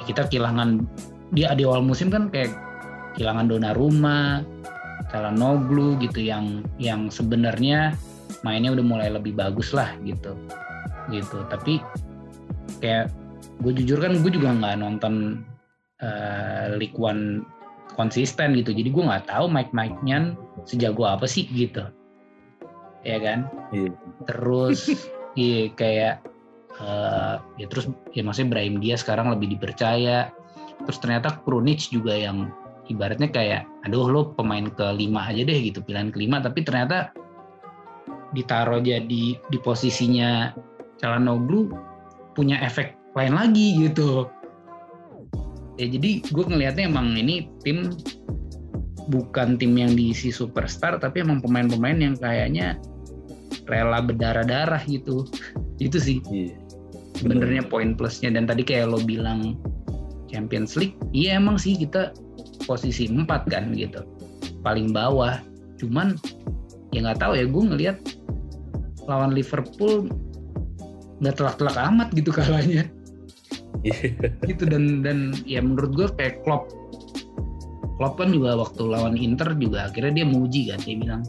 kita 0.05 0.27
kehilangan 0.27 0.85
dia 1.33 1.53
di 1.55 1.63
awal 1.65 1.81
musim 1.81 2.11
kan 2.11 2.27
kayak 2.29 2.53
kehilangan 3.15 3.49
Donnarumma, 3.49 4.45
Calhanoglu 5.09 5.97
gitu 6.03 6.21
yang 6.21 6.63
yang 6.77 7.09
sebenarnya 7.09 7.97
mainnya 8.45 8.73
udah 8.73 8.85
mulai 8.85 9.09
lebih 9.09 9.33
bagus 9.35 9.73
lah 9.73 9.93
gitu 10.05 10.37
gitu 11.09 11.41
tapi 11.49 11.81
kayak 12.79 13.09
gue 13.59 13.73
jujur 13.75 13.99
kan 13.99 14.19
gue 14.21 14.31
juga 14.31 14.55
nggak 14.55 14.79
nonton 14.79 15.43
uh, 16.03 16.75
League 16.79 16.95
One 16.95 17.43
konsisten 17.99 18.55
gitu. 18.55 18.71
Jadi 18.71 18.89
gue 18.95 19.03
nggak 19.03 19.27
tahu 19.27 19.51
Mike 19.51 19.75
Mike 19.75 19.99
Nyan 20.07 20.39
sejago 20.63 21.03
apa 21.03 21.27
sih 21.27 21.43
gitu, 21.51 21.83
ya 23.03 23.17
kan? 23.19 23.51
Iya. 23.75 23.91
Terus 24.23 24.79
iya 25.39 25.67
kayak 25.75 26.15
uh, 26.79 27.43
ya 27.59 27.67
terus 27.67 27.91
ya 28.15 28.23
maksudnya 28.23 28.55
Brahim 28.55 28.79
dia 28.79 28.95
sekarang 28.95 29.27
lebih 29.27 29.59
dipercaya. 29.59 30.31
Terus 30.87 30.99
ternyata 31.03 31.43
Krunic 31.43 31.91
juga 31.91 32.15
yang 32.15 32.55
ibaratnya 32.87 33.27
kayak 33.29 33.67
aduh 33.85 34.07
lo 34.07 34.21
pemain 34.33 34.65
kelima 34.73 35.27
aja 35.27 35.45
deh 35.45 35.59
gitu 35.61 35.83
pilihan 35.85 36.09
kelima 36.09 36.41
tapi 36.41 36.65
ternyata 36.65 37.13
ditaruh 38.33 38.81
jadi 38.81 39.37
di 39.37 39.57
posisinya 39.61 40.53
Calhanoglu 40.99 41.71
punya 42.35 42.59
efek 42.61 42.95
lain 43.17 43.33
lagi 43.35 43.79
gitu. 43.87 44.29
Ya 45.79 45.87
jadi 45.87 46.19
gue 46.27 46.43
ngelihatnya 46.43 46.91
emang 46.91 47.15
ini 47.15 47.47
tim 47.63 47.95
bukan 49.09 49.57
tim 49.57 49.73
yang 49.79 49.95
diisi 49.97 50.29
superstar 50.29 51.01
tapi 51.01 51.25
emang 51.25 51.41
pemain-pemain 51.41 51.97
yang 51.97 52.15
kayaknya 52.19 52.77
rela 53.65 54.03
berdarah-darah 54.03 54.83
gitu. 54.85 55.25
Itu 55.79 55.97
sih 55.97 56.19
yeah. 56.29 56.53
sebenarnya 57.17 57.65
poin 57.65 57.95
plusnya. 57.95 58.29
Dan 58.35 58.45
tadi 58.45 58.61
kayak 58.61 58.91
lo 58.91 58.99
bilang 59.01 59.57
Champions 60.29 60.77
League 60.77 60.99
iya 61.15 61.39
emang 61.41 61.57
sih 61.57 61.79
kita 61.79 62.13
posisi 62.67 63.09
4 63.09 63.25
kan 63.49 63.71
gitu. 63.73 64.03
Paling 64.61 64.91
bawah. 64.91 65.39
Cuman 65.79 66.19
ya 66.93 66.99
nggak 67.05 67.19
tahu 67.21 67.33
ya 67.37 67.45
gue 67.45 67.63
ngelihat 67.73 67.97
lawan 69.05 69.33
Liverpool 69.33 70.09
nggak 71.19 71.35
telak-telak 71.35 71.75
amat 71.77 72.09
gitu 72.15 72.31
kalahnya. 72.31 72.87
Yeah. 73.79 74.11
gitu 74.43 74.67
dan 74.67 75.05
dan 75.05 75.31
ya 75.47 75.63
menurut 75.63 75.91
gue 75.95 76.07
kayak 76.19 76.43
Klopp. 76.43 76.71
Klopp 77.99 78.15
kan 78.19 78.31
juga 78.31 78.55
waktu 78.59 78.83
lawan 78.83 79.15
Inter 79.15 79.55
juga 79.55 79.91
akhirnya 79.91 80.23
dia 80.23 80.25
muji 80.27 80.71
kan 80.71 80.79
dia 80.83 80.95
bilang 80.99 81.21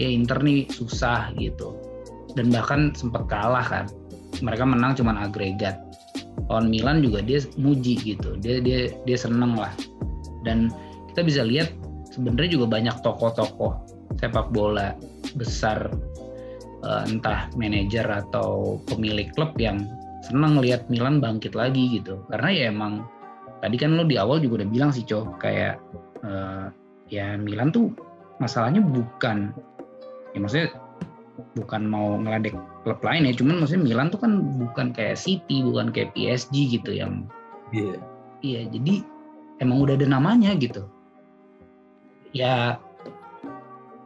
ya 0.00 0.08
Inter 0.08 0.40
nih 0.40 0.68
susah 0.68 1.32
gitu. 1.36 1.76
Dan 2.36 2.52
bahkan 2.52 2.92
sempat 2.92 3.26
kalah 3.28 3.64
kan. 3.64 3.84
Mereka 4.44 4.62
menang 4.68 4.94
cuman 4.94 5.16
agregat. 5.16 5.80
Lawan 6.48 6.70
Milan 6.70 7.00
juga 7.00 7.24
dia 7.24 7.42
muji 7.56 7.98
gitu. 7.98 8.38
Dia 8.40 8.60
dia 8.62 8.92
dia 9.04 9.16
seneng 9.18 9.58
lah. 9.58 9.72
Dan 10.44 10.70
kita 11.12 11.24
bisa 11.24 11.42
lihat 11.42 11.72
sebenarnya 12.12 12.56
juga 12.56 12.66
banyak 12.78 12.94
tokoh-tokoh 13.02 13.97
sepak 14.16 14.48
bola 14.50 14.96
besar 15.36 15.92
eh, 16.82 17.02
entah 17.04 17.52
manajer 17.54 18.08
atau 18.08 18.80
pemilik 18.88 19.28
klub 19.36 19.52
yang 19.60 19.84
senang 20.24 20.58
lihat 20.58 20.88
Milan 20.90 21.22
bangkit 21.22 21.54
lagi 21.54 22.00
gitu 22.00 22.18
karena 22.32 22.48
ya 22.50 22.64
emang 22.72 23.06
tadi 23.62 23.76
kan 23.78 23.94
lo 23.94 24.02
di 24.06 24.18
awal 24.18 24.42
juga 24.42 24.62
udah 24.62 24.68
bilang 24.70 24.90
sih 24.90 25.06
cowok 25.06 25.38
kayak 25.38 25.78
uh, 26.26 26.70
ya 27.10 27.38
Milan 27.38 27.70
tuh 27.70 27.94
masalahnya 28.42 28.82
bukan 28.82 29.54
ya 30.34 30.38
maksudnya 30.42 30.68
bukan 31.54 31.86
mau 31.86 32.18
ngeladek 32.18 32.54
klub 32.82 32.98
lain 33.02 33.30
ya 33.30 33.34
cuman 33.34 33.62
maksudnya 33.62 33.84
Milan 33.86 34.10
tuh 34.10 34.20
kan 34.22 34.32
bukan 34.58 34.90
kayak 34.90 35.18
City 35.18 35.62
bukan 35.62 35.94
kayak 35.94 36.14
PSG 36.14 36.54
gitu 36.78 36.90
yang 36.94 37.26
iya 37.70 37.94
yeah. 37.94 37.98
iya 38.42 38.60
jadi 38.70 38.94
emang 39.62 39.82
udah 39.86 39.94
ada 39.98 40.06
namanya 40.06 40.54
gitu 40.58 40.86
ya 42.34 42.78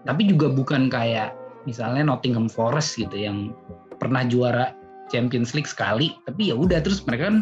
tapi 0.02 0.26
juga 0.26 0.50
bukan 0.50 0.90
kayak 0.90 1.34
misalnya 1.64 2.02
Nottingham 2.02 2.50
Forest 2.50 2.98
gitu 2.98 3.14
yang 3.14 3.54
pernah 4.02 4.26
juara 4.26 4.74
Champions 5.12 5.54
League 5.54 5.70
sekali 5.70 6.16
tapi 6.26 6.50
ya 6.50 6.58
udah 6.58 6.82
terus 6.82 7.04
mereka 7.06 7.30
kan 7.30 7.38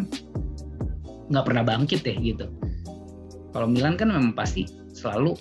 nggak 1.31 1.45
pernah 1.47 1.63
bangkit 1.65 2.03
ya 2.05 2.15
gitu. 2.19 2.47
Kalau 3.51 3.67
Milan 3.67 3.99
kan 3.99 4.11
memang 4.11 4.35
pasti 4.35 4.67
selalu 4.95 5.35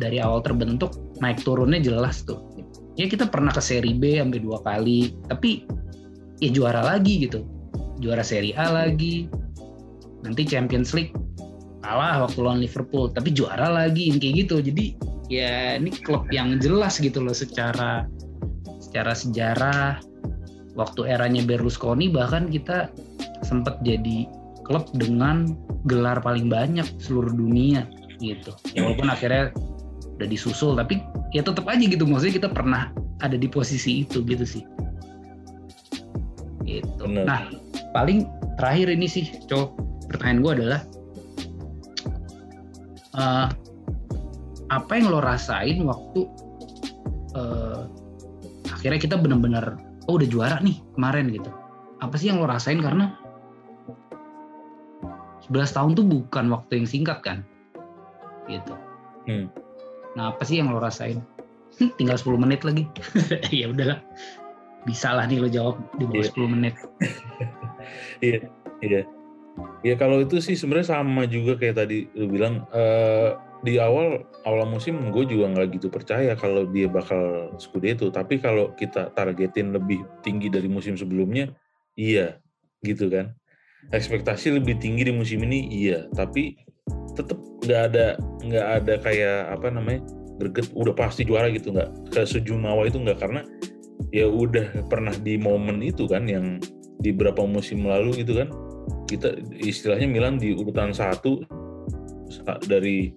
dari 0.00 0.20
awal 0.20 0.40
terbentuk 0.40 0.96
naik 1.20 1.40
turunnya 1.44 1.80
jelas 1.80 2.24
tuh. 2.24 2.40
Ya 2.98 3.06
kita 3.06 3.30
pernah 3.30 3.54
ke 3.54 3.62
seri 3.62 3.94
B 3.94 4.18
sampai 4.18 4.40
dua 4.42 4.58
kali 4.64 5.14
tapi 5.30 5.68
ya 6.42 6.50
juara 6.50 6.82
lagi 6.82 7.28
gitu. 7.28 7.44
Juara 8.02 8.24
seri 8.24 8.56
A 8.56 8.66
lagi 8.72 9.28
nanti 10.26 10.42
Champions 10.42 10.96
League 10.96 11.14
kalah 11.84 12.26
waktu 12.26 12.42
lawan 12.42 12.58
Liverpool 12.58 13.12
tapi 13.12 13.30
juara 13.30 13.70
lagi 13.70 14.10
kayak 14.16 14.48
gitu. 14.48 14.64
Jadi 14.64 14.98
ya 15.28 15.76
ini 15.76 15.92
klub 15.92 16.28
yang 16.32 16.56
jelas 16.60 16.96
gitu 17.00 17.20
loh 17.20 17.36
secara 17.36 18.08
secara 18.80 19.12
sejarah 19.12 20.00
waktu 20.74 21.10
eranya 21.12 21.44
Berlusconi 21.44 22.08
bahkan 22.08 22.48
kita 22.48 22.88
sempat 23.44 23.80
jadi 23.84 24.24
klub 24.64 24.88
dengan 24.96 25.52
gelar 25.88 26.20
paling 26.20 26.48
banyak 26.48 26.84
seluruh 27.00 27.32
dunia 27.32 27.88
gitu. 28.18 28.52
Ya 28.74 28.84
walaupun 28.84 29.08
akhirnya 29.08 29.54
udah 30.18 30.28
disusul 30.28 30.74
tapi 30.74 30.98
ya 31.30 31.46
tetap 31.46 31.68
aja 31.70 31.84
gitu 31.84 32.02
maksudnya 32.02 32.34
kita 32.42 32.48
pernah 32.50 32.90
ada 33.22 33.36
di 33.38 33.46
posisi 33.46 34.02
itu 34.06 34.24
gitu 34.26 34.44
sih. 34.44 34.64
Gitu. 36.66 37.00
Bener. 37.00 37.24
Nah, 37.24 37.40
paling 37.96 38.28
terakhir 38.60 38.92
ini 38.92 39.06
sih, 39.08 39.24
cowok 39.48 39.72
pertanyaan 40.12 40.38
gue 40.44 40.52
adalah 40.60 40.80
uh, 43.16 43.48
apa 44.68 44.92
yang 45.00 45.08
lo 45.08 45.20
rasain 45.24 45.80
waktu 45.84 46.28
uh, 47.32 47.88
akhirnya 48.68 49.00
kita 49.00 49.16
benar-benar 49.16 49.80
oh 50.08 50.16
udah 50.16 50.28
juara 50.28 50.56
nih 50.60 50.80
kemarin 50.96 51.32
gitu. 51.32 51.50
Apa 51.98 52.14
sih 52.16 52.30
yang 52.30 52.40
lo 52.40 52.46
rasain? 52.46 52.80
Karena 52.80 53.16
11 55.48 55.76
tahun 55.76 55.90
tuh 55.96 56.04
bukan 56.04 56.52
waktu 56.52 56.84
yang 56.84 56.88
singkat 56.88 57.18
kan? 57.24 57.44
Gitu. 58.48 58.74
Hmm. 59.28 59.52
nah 60.16 60.32
apa 60.32 60.40
sih 60.48 60.56
yang 60.56 60.72
lo 60.72 60.80
rasain? 60.80 61.20
Tinggal 61.76 62.16
10 62.16 62.40
menit 62.40 62.64
lagi. 62.64 62.88
Ya 63.52 63.68
udahlah. 63.68 64.00
Bisa 64.88 65.12
lah 65.12 65.28
nih 65.28 65.40
lo 65.40 65.48
jawab 65.52 65.76
di 66.00 66.04
bawah 66.08 66.24
yeah. 66.24 66.36
10 66.36 66.54
menit. 66.54 66.74
Iya 68.20 68.50
iya. 68.84 69.02
Ya 69.80 69.94
kalau 69.96 70.20
itu 70.20 70.44
sih 70.44 70.58
sebenarnya 70.58 70.98
sama 70.98 71.24
juga 71.24 71.56
kayak 71.56 71.80
tadi 71.80 72.04
lo 72.12 72.28
bilang 72.28 72.68
uh, 72.74 73.38
di 73.66 73.82
awal 73.82 74.22
awal 74.46 74.70
musim 74.70 75.10
gue 75.10 75.24
juga 75.26 75.50
nggak 75.50 75.80
gitu 75.80 75.90
percaya 75.90 76.38
kalau 76.38 76.66
dia 76.70 76.86
bakal 76.86 77.54
Scudetto 77.58 78.06
tapi 78.14 78.38
kalau 78.38 78.70
kita 78.78 79.10
targetin 79.18 79.74
lebih 79.74 80.06
tinggi 80.22 80.46
dari 80.46 80.70
musim 80.70 80.94
sebelumnya 80.94 81.50
iya 81.98 82.38
gitu 82.86 83.10
kan. 83.10 83.34
Ekspektasi 83.94 84.58
lebih 84.58 84.78
tinggi 84.78 85.06
di 85.06 85.14
musim 85.14 85.42
ini 85.42 85.66
iya. 85.70 86.06
Tapi 86.14 86.54
tetap 87.14 87.38
nggak 87.66 87.82
ada 87.90 88.06
nggak 88.46 88.66
ada 88.82 88.94
kayak 89.02 89.38
apa 89.58 89.66
namanya 89.74 90.00
greget 90.38 90.70
udah 90.74 90.94
pasti 90.94 91.26
juara 91.26 91.50
gitu. 91.50 91.74
Nggak 91.74 92.14
ke 92.14 92.22
sejumawa 92.26 92.86
itu 92.86 92.98
nggak. 93.02 93.18
Karena 93.18 93.42
ya 94.14 94.30
udah 94.30 94.86
pernah 94.86 95.14
di 95.18 95.34
momen 95.38 95.82
itu 95.82 96.06
kan 96.06 96.26
yang 96.30 96.62
di 96.98 97.14
beberapa 97.14 97.46
musim 97.46 97.86
lalu 97.86 98.22
gitu 98.22 98.38
kan 98.38 98.50
kita 99.06 99.38
istilahnya 99.62 100.08
Milan 100.10 100.36
di 100.36 100.52
urutan 100.52 100.90
satu 100.90 101.44
dari 102.66 103.14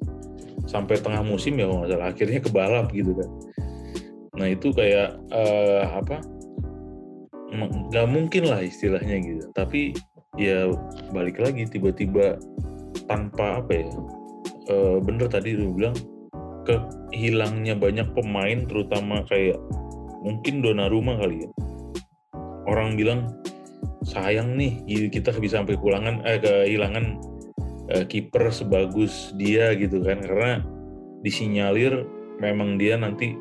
sampai 0.71 0.95
tengah 1.03 1.19
musim 1.19 1.60
ya 1.60 1.67
kalau 1.67 1.84
nggak 1.84 1.91
salah. 1.91 2.07
Akhirnya 2.07 2.39
kebalap 2.39 2.88
gitu 2.95 3.12
kan. 3.12 3.29
Nah 4.39 4.47
itu 4.47 4.71
kayak 4.71 5.19
uh, 5.36 5.84
apa? 5.99 6.23
Nggak 7.91 8.07
mungkin 8.07 8.47
lah 8.47 8.63
istilahnya 8.63 9.19
gitu. 9.19 9.43
Tapi 9.51 9.91
ya 10.39 10.71
balik 11.12 11.43
lagi 11.43 11.67
tiba-tiba 11.67 12.39
tanpa 13.12 13.60
apa 13.60 13.84
ya 13.84 13.91
e, 14.71 14.75
bener 15.03 15.27
tadi 15.27 15.60
lu 15.60 15.75
bilang 15.75 15.91
kehilangnya 16.63 17.75
banyak 17.75 18.07
pemain 18.15 18.63
terutama 18.63 19.27
kayak 19.27 19.60
mungkin 20.23 20.63
dona 20.63 20.88
rumah 20.88 21.19
kali 21.19 21.43
ya. 21.43 21.49
Orang 22.69 22.95
bilang 22.95 23.36
sayang 24.05 24.55
nih 24.55 24.79
kita 25.12 25.34
bisa 25.41 25.60
sampai 25.60 25.75
kulangan 25.75 26.23
eh 26.23 26.39
kehilangan 26.39 27.19
eh, 27.91 28.06
kiper 28.08 28.47
sebagus 28.49 29.36
dia 29.36 29.75
gitu 29.75 29.99
kan 30.01 30.23
karena 30.23 30.63
disinyalir 31.21 32.08
memang 32.41 32.80
dia 32.80 32.97
nanti 32.97 33.38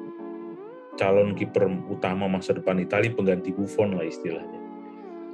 calon 1.01 1.33
kiper 1.33 1.65
utama 1.89 2.29
masa 2.29 2.53
depan 2.53 2.77
Italia 2.77 3.09
pengganti 3.15 3.55
Buffon 3.57 3.97
lah 3.97 4.05
istilahnya. 4.05 4.61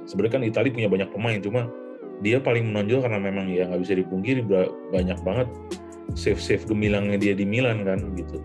Sebenarnya 0.07 0.33
kan 0.39 0.43
Italia 0.47 0.71
punya 0.71 0.87
banyak 0.87 1.09
pemain, 1.11 1.39
cuma 1.43 1.67
dia 2.23 2.39
paling 2.39 2.71
menonjol 2.71 3.03
karena 3.03 3.19
memang 3.19 3.51
ya 3.51 3.67
nggak 3.67 3.83
bisa 3.83 3.93
dipungkiri 3.99 4.47
banyak 4.95 5.19
banget 5.27 5.51
save-save 6.15 6.63
gemilangnya 6.63 7.19
dia 7.19 7.33
di 7.35 7.43
Milan 7.43 7.83
kan 7.83 7.99
gitu. 8.15 8.39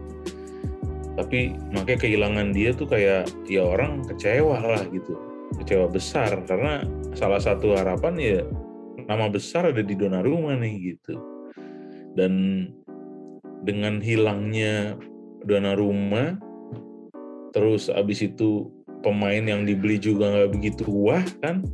Tapi 1.14 1.54
makanya 1.70 2.02
kehilangan 2.02 2.50
dia 2.50 2.74
tuh 2.74 2.90
kayak 2.90 3.30
ya 3.46 3.62
orang 3.62 4.02
kecewa 4.10 4.58
lah 4.58 4.82
gitu, 4.90 5.14
kecewa 5.62 5.86
besar 5.86 6.42
karena 6.48 6.82
salah 7.14 7.38
satu 7.38 7.78
harapan 7.78 8.14
ya 8.18 8.40
nama 9.06 9.26
besar 9.30 9.70
ada 9.70 9.82
di 9.82 9.94
Donnarumma 9.94 10.58
nih 10.58 10.94
gitu. 10.94 11.14
Dan 12.12 12.66
dengan 13.62 14.02
hilangnya 14.02 14.98
Donnarumma 15.42 16.38
terus 17.52 17.92
abis 17.92 18.24
itu 18.24 18.70
pemain 19.02 19.42
yang 19.42 19.66
dibeli 19.66 19.98
juga 19.98 20.30
nggak 20.30 20.52
begitu 20.54 20.84
wah 20.88 21.24
kan? 21.42 21.66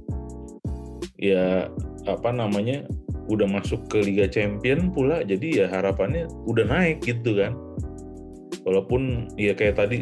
Ya 1.18 1.68
apa 2.06 2.30
namanya 2.30 2.86
udah 3.28 3.44
masuk 3.44 3.92
ke 3.92 4.00
Liga 4.00 4.24
Champion 4.24 4.88
pula 4.88 5.20
jadi 5.20 5.64
ya 5.64 5.66
harapannya 5.68 6.26
udah 6.48 6.64
naik 6.64 7.04
gitu 7.04 7.36
kan? 7.36 7.52
Walaupun 8.64 9.32
ya 9.36 9.52
kayak 9.52 9.76
tadi 9.80 10.00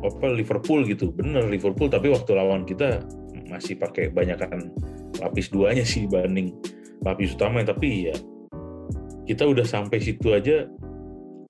apa 0.00 0.26
Liverpool 0.32 0.88
gitu. 0.88 1.12
Bener 1.12 1.44
Liverpool 1.46 1.92
tapi 1.92 2.08
waktu 2.08 2.32
lawan 2.32 2.64
kita 2.64 3.04
masih 3.50 3.76
pakai 3.76 4.14
banyakkan 4.14 4.70
lapis 5.18 5.50
duanya 5.50 5.82
sih 5.82 6.06
dibanding 6.06 6.54
lapis 7.02 7.34
utama 7.34 7.66
tapi 7.66 8.12
ya 8.12 8.16
kita 9.26 9.46
udah 9.46 9.66
sampai 9.66 9.98
situ 9.98 10.30
aja 10.30 10.70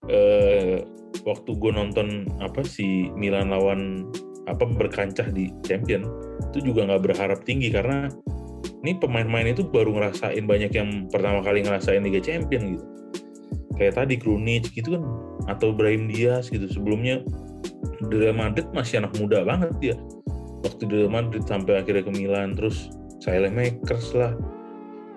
eh, 0.08 0.80
waktu 1.24 1.50
gue 1.52 1.72
nonton 1.72 2.28
apa 2.40 2.64
si 2.64 3.12
Milan 3.12 3.52
lawan 3.52 4.08
apa 4.48 4.64
berkancah 4.64 5.28
di 5.30 5.52
Champion 5.62 6.04
itu 6.50 6.72
juga 6.72 6.88
nggak 6.88 7.02
berharap 7.12 7.40
tinggi 7.44 7.68
karena 7.70 8.08
ini 8.80 8.96
pemain-pemain 8.96 9.52
itu 9.52 9.68
baru 9.68 9.92
ngerasain 9.92 10.44
banyak 10.48 10.72
yang 10.72 10.88
pertama 11.12 11.44
kali 11.44 11.60
ngerasain 11.60 12.00
Liga 12.00 12.20
Champion 12.24 12.76
gitu. 12.76 12.86
Kayak 13.76 13.94
tadi 14.04 14.14
Krunic 14.16 14.72
gitu 14.72 14.96
kan 14.96 15.04
atau 15.48 15.76
Brahim 15.76 16.08
Diaz 16.08 16.48
gitu. 16.48 16.64
Sebelumnya 16.64 17.20
Real 18.08 18.32
Madrid 18.32 18.68
masih 18.72 19.04
anak 19.04 19.12
muda 19.20 19.44
banget 19.44 19.70
dia 19.80 19.96
waktu 20.64 20.82
di 20.88 20.94
Real 21.04 21.12
Madrid 21.12 21.44
sampai 21.44 21.80
akhirnya 21.80 22.04
ke 22.04 22.12
Milan 22.12 22.56
terus 22.56 22.92
Makers 23.28 24.16
lah. 24.16 24.32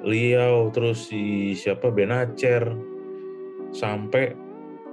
Liao 0.03 0.67
terus 0.75 1.07
si 1.07 1.55
siapa 1.55 1.87
Benacer 1.87 2.67
sampai 3.71 4.35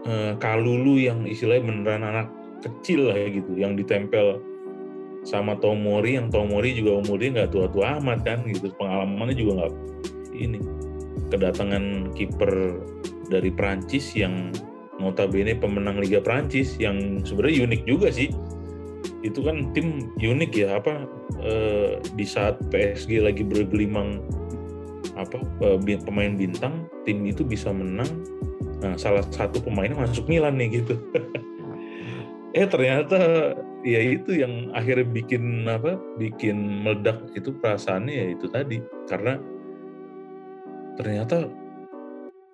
uh, 0.07 0.39
Kalulu 0.39 1.03
yang 1.03 1.27
istilahnya 1.27 1.67
beneran 1.67 2.03
anak 2.07 2.29
kecil 2.63 3.11
lah 3.11 3.19
ya 3.19 3.29
gitu 3.35 3.59
yang 3.59 3.75
ditempel 3.75 4.39
sama 5.27 5.59
Tomori 5.59 6.15
yang 6.15 6.31
Tomori 6.31 6.79
juga 6.79 7.03
umurnya 7.03 7.43
nggak 7.43 7.51
tua-tua 7.51 7.99
amat 7.99 8.23
kan 8.23 8.47
gitu. 8.47 8.71
Pengalamannya 8.79 9.35
juga 9.35 9.53
nggak 9.67 9.73
ini 10.39 10.59
kedatangan 11.35 12.15
kiper 12.15 12.79
dari 13.31 13.51
Prancis 13.51 14.15
yang 14.15 14.55
notabene 15.01 15.57
pemenang 15.57 15.99
Liga 15.99 16.21
Prancis 16.21 16.77
yang 16.77 17.25
sebenarnya 17.25 17.67
unik 17.67 17.83
juga 17.89 18.09
sih 18.13 18.31
itu 19.21 19.45
kan 19.45 19.69
tim 19.77 20.11
unik 20.17 20.53
ya 20.57 20.81
apa 20.81 21.05
eh, 21.45 22.01
di 22.17 22.25
saat 22.25 22.57
PSG 22.73 23.21
lagi 23.21 23.45
bergelimang 23.45 24.25
apa 25.17 25.41
eh, 25.65 26.01
pemain 26.01 26.33
bintang 26.37 26.89
tim 27.05 27.25
itu 27.29 27.45
bisa 27.45 27.69
menang 27.69 28.09
Nah, 28.81 28.97
salah 28.97 29.25
satu 29.29 29.61
pemainnya 29.61 29.97
masuk 29.97 30.25
Milan 30.27 30.57
nih 30.57 30.81
gitu. 30.81 30.97
eh 32.59 32.67
ternyata 32.67 33.19
ya 33.85 34.01
itu 34.01 34.41
yang 34.41 34.73
akhirnya 34.73 35.07
bikin 35.07 35.69
apa? 35.69 36.01
Bikin 36.17 36.85
meledak 36.85 37.29
itu 37.37 37.53
perasaannya 37.61 38.15
ya 38.17 38.27
itu 38.33 38.47
tadi 38.49 38.81
karena 39.05 39.37
ternyata 40.97 41.49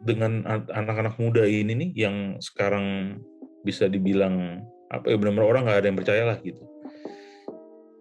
dengan 0.03 0.45
anak-anak 0.71 1.19
muda 1.19 1.47
ini 1.47 1.73
nih 1.73 1.91
yang 2.07 2.17
sekarang 2.43 3.19
bisa 3.63 3.91
dibilang 3.91 4.63
apa 4.93 5.11
ya 5.11 5.17
benar-benar 5.19 5.47
orang 5.47 5.63
nggak 5.67 5.79
ada 5.83 5.89
yang 5.89 5.99
percaya 5.99 6.23
lah 6.25 6.39
gitu. 6.43 6.63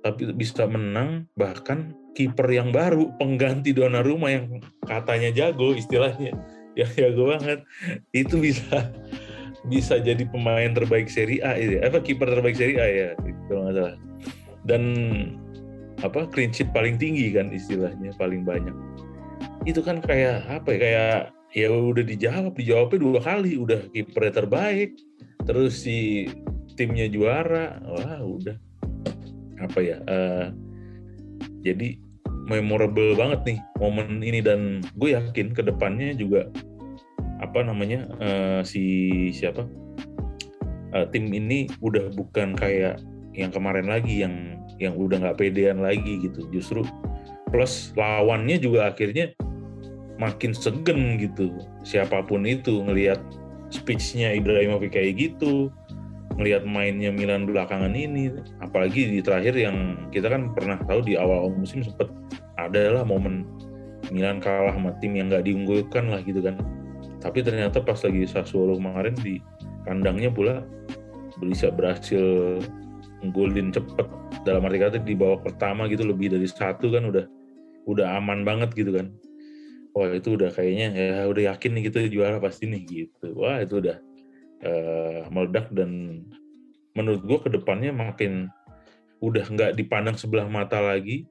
Tapi 0.06 0.22
bisa 0.38 0.70
menang 0.70 1.26
bahkan 1.34 1.98
kiper 2.16 2.48
yang 2.48 2.72
baru 2.72 3.12
pengganti 3.20 3.76
Donnarumma 3.76 4.32
yang 4.32 4.64
katanya 4.88 5.30
jago 5.36 5.76
istilahnya 5.76 6.32
yang 6.80 6.90
jago 6.96 7.36
banget 7.36 7.60
itu 8.16 8.40
bisa 8.40 8.90
bisa 9.66 9.98
jadi 9.98 10.24
pemain 10.30 10.72
terbaik 10.72 11.10
Serie 11.10 11.42
A 11.42 11.58
itu 11.58 11.82
ya. 11.82 11.90
apa 11.90 12.00
kiper 12.00 12.30
terbaik 12.30 12.56
Serie 12.56 12.80
A 12.80 12.88
ya 12.88 13.10
kalau 13.50 13.68
nggak 13.68 13.76
salah 13.76 13.96
dan 14.66 14.84
apa 16.04 16.28
clean 16.30 16.54
paling 16.72 16.96
tinggi 17.02 17.34
kan 17.34 17.50
istilahnya 17.50 18.14
paling 18.16 18.46
banyak 18.46 18.74
itu 19.66 19.82
kan 19.82 20.00
kayak 20.00 20.46
apa 20.48 20.70
ya 20.76 20.80
kayak 20.80 21.20
ya 21.56 21.68
udah 21.72 22.04
dijawab 22.04 22.54
dijawabnya 22.54 22.98
dua 23.00 23.20
kali 23.24 23.58
udah 23.58 23.82
kiper 23.90 24.30
terbaik 24.30 25.00
terus 25.48 25.82
si 25.88 26.30
timnya 26.76 27.08
juara. 27.10 27.80
Wah 27.84 28.22
udah. 28.22 28.58
Apa 29.60 29.80
ya 29.80 29.98
uh, 30.06 30.52
jadi 31.64 31.98
memorable 32.46 33.18
banget 33.18 33.40
nih 33.48 33.60
momen 33.82 34.22
ini 34.22 34.40
dan 34.44 34.86
gue 35.00 35.18
yakin 35.18 35.56
ke 35.56 35.66
depannya 35.66 36.14
juga 36.14 36.46
apa 37.42 37.66
namanya 37.66 38.06
uh, 38.22 38.62
si 38.62 39.10
siapa 39.34 39.66
uh, 40.94 41.06
tim 41.10 41.28
ini 41.34 41.68
udah 41.82 42.14
bukan 42.14 42.54
kayak 42.54 43.02
yang 43.36 43.52
kemarin 43.52 43.90
lagi 43.92 44.24
yang 44.24 44.62
yang 44.80 44.96
udah 44.96 45.20
nggak 45.20 45.40
pedean 45.40 45.84
lagi 45.84 46.24
gitu. 46.24 46.48
Justru 46.52 46.84
plus 47.52 47.92
lawannya 48.00 48.60
juga 48.60 48.92
akhirnya 48.92 49.36
makin 50.16 50.56
segen 50.56 51.20
gitu. 51.20 51.52
Siapa 51.84 52.24
pun 52.24 52.48
itu 52.48 52.84
ngelihat 52.84 53.20
speechnya 53.74 54.32
Ibrahimovic 54.32 54.96
kayak 54.96 55.20
gitu 55.20 55.74
ngelihat 56.36 56.68
mainnya 56.68 57.16
Milan 57.16 57.48
belakangan 57.48 57.96
ini 57.96 58.32
apalagi 58.60 59.08
di 59.08 59.20
terakhir 59.24 59.56
yang 59.56 60.08
kita 60.12 60.28
kan 60.28 60.52
pernah 60.52 60.76
tahu 60.84 61.00
di 61.04 61.16
awal 61.16 61.48
musim 61.56 61.80
sempat 61.80 62.12
adalah 62.60 63.08
momen 63.08 63.48
Milan 64.12 64.44
kalah 64.44 64.76
sama 64.76 64.94
tim 65.02 65.18
yang 65.18 65.32
nggak 65.32 65.48
diunggulkan 65.48 66.12
lah 66.12 66.22
gitu 66.22 66.44
kan. 66.44 66.60
Tapi 67.24 67.42
ternyata 67.42 67.82
pas 67.82 67.98
lagi 68.06 68.22
Sassuolo 68.30 68.78
kemarin 68.78 69.18
di 69.18 69.42
kandangnya 69.88 70.30
pula 70.30 70.62
bisa 71.42 71.74
berhasil 71.74 72.22
nggolin 73.26 73.74
cepet. 73.74 74.06
Dalam 74.46 74.62
arti 74.70 74.78
kata 74.78 74.98
di 75.02 75.18
babak 75.18 75.50
pertama 75.50 75.90
gitu 75.90 76.06
lebih 76.06 76.38
dari 76.38 76.46
satu 76.46 76.94
kan 76.94 77.10
udah 77.10 77.26
udah 77.90 78.22
aman 78.22 78.46
banget 78.46 78.78
gitu 78.78 78.94
kan. 78.94 79.10
Wah 79.96 80.12
itu 80.12 80.36
udah 80.38 80.52
kayaknya 80.54 80.88
ya 80.94 81.26
udah 81.26 81.56
yakin 81.56 81.72
nih 81.80 81.84
kita 81.90 82.00
juara 82.12 82.38
pasti 82.38 82.70
nih 82.70 82.82
gitu. 82.86 83.34
Wah 83.34 83.64
itu 83.64 83.82
udah 83.82 83.98
uh, 84.66 85.30
meledak 85.30 85.70
dan 85.72 86.22
menurut 86.98 87.22
gue 87.24 87.38
ke 87.46 87.50
depannya 87.54 87.94
makin 87.94 88.50
udah 89.22 89.46
nggak 89.48 89.78
dipandang 89.80 90.18
sebelah 90.20 90.50
mata 90.50 90.82
lagi 90.82 91.30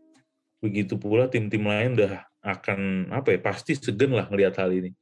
begitu 0.64 0.96
pula 0.96 1.28
tim-tim 1.28 1.60
lain 1.60 1.98
udah 1.98 2.24
akan 2.44 3.12
apa 3.12 3.36
ya 3.36 3.40
pasti 3.40 3.76
segen 3.76 4.16
lah 4.16 4.28
ngelihat 4.30 4.56
hal 4.56 4.72
ini. 4.72 4.92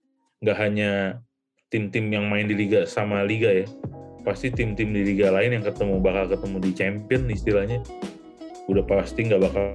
Nggak 0.42 0.58
hanya 0.58 0.90
tim-tim 1.70 2.10
yang 2.10 2.26
main 2.26 2.50
di 2.50 2.54
liga 2.58 2.84
sama 2.84 3.22
liga 3.22 3.48
ya 3.48 3.66
pasti 4.22 4.54
tim-tim 4.54 4.94
di 4.94 5.02
liga 5.02 5.34
lain 5.34 5.58
yang 5.58 5.64
ketemu 5.66 5.98
bakal 5.98 6.30
ketemu 6.30 6.56
di 6.62 6.70
champion 6.76 7.22
istilahnya 7.26 7.78
udah 8.70 8.84
pasti 8.86 9.26
nggak 9.26 9.42
bakal 9.42 9.66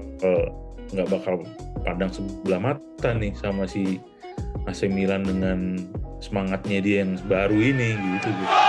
nggak 0.95 1.09
bakal 1.11 1.33
pandang 1.83 2.11
sebelah 2.13 2.61
mata 2.61 3.09
nih 3.11 3.35
sama 3.35 3.67
si 3.67 3.99
AC 4.69 4.87
Milan 4.87 5.27
dengan 5.27 5.83
semangatnya 6.19 6.79
dia 6.81 7.05
yang 7.05 7.17
baru 7.25 7.57
ini 7.57 7.97
gitu. 8.17 8.29
gitu. 8.33 8.66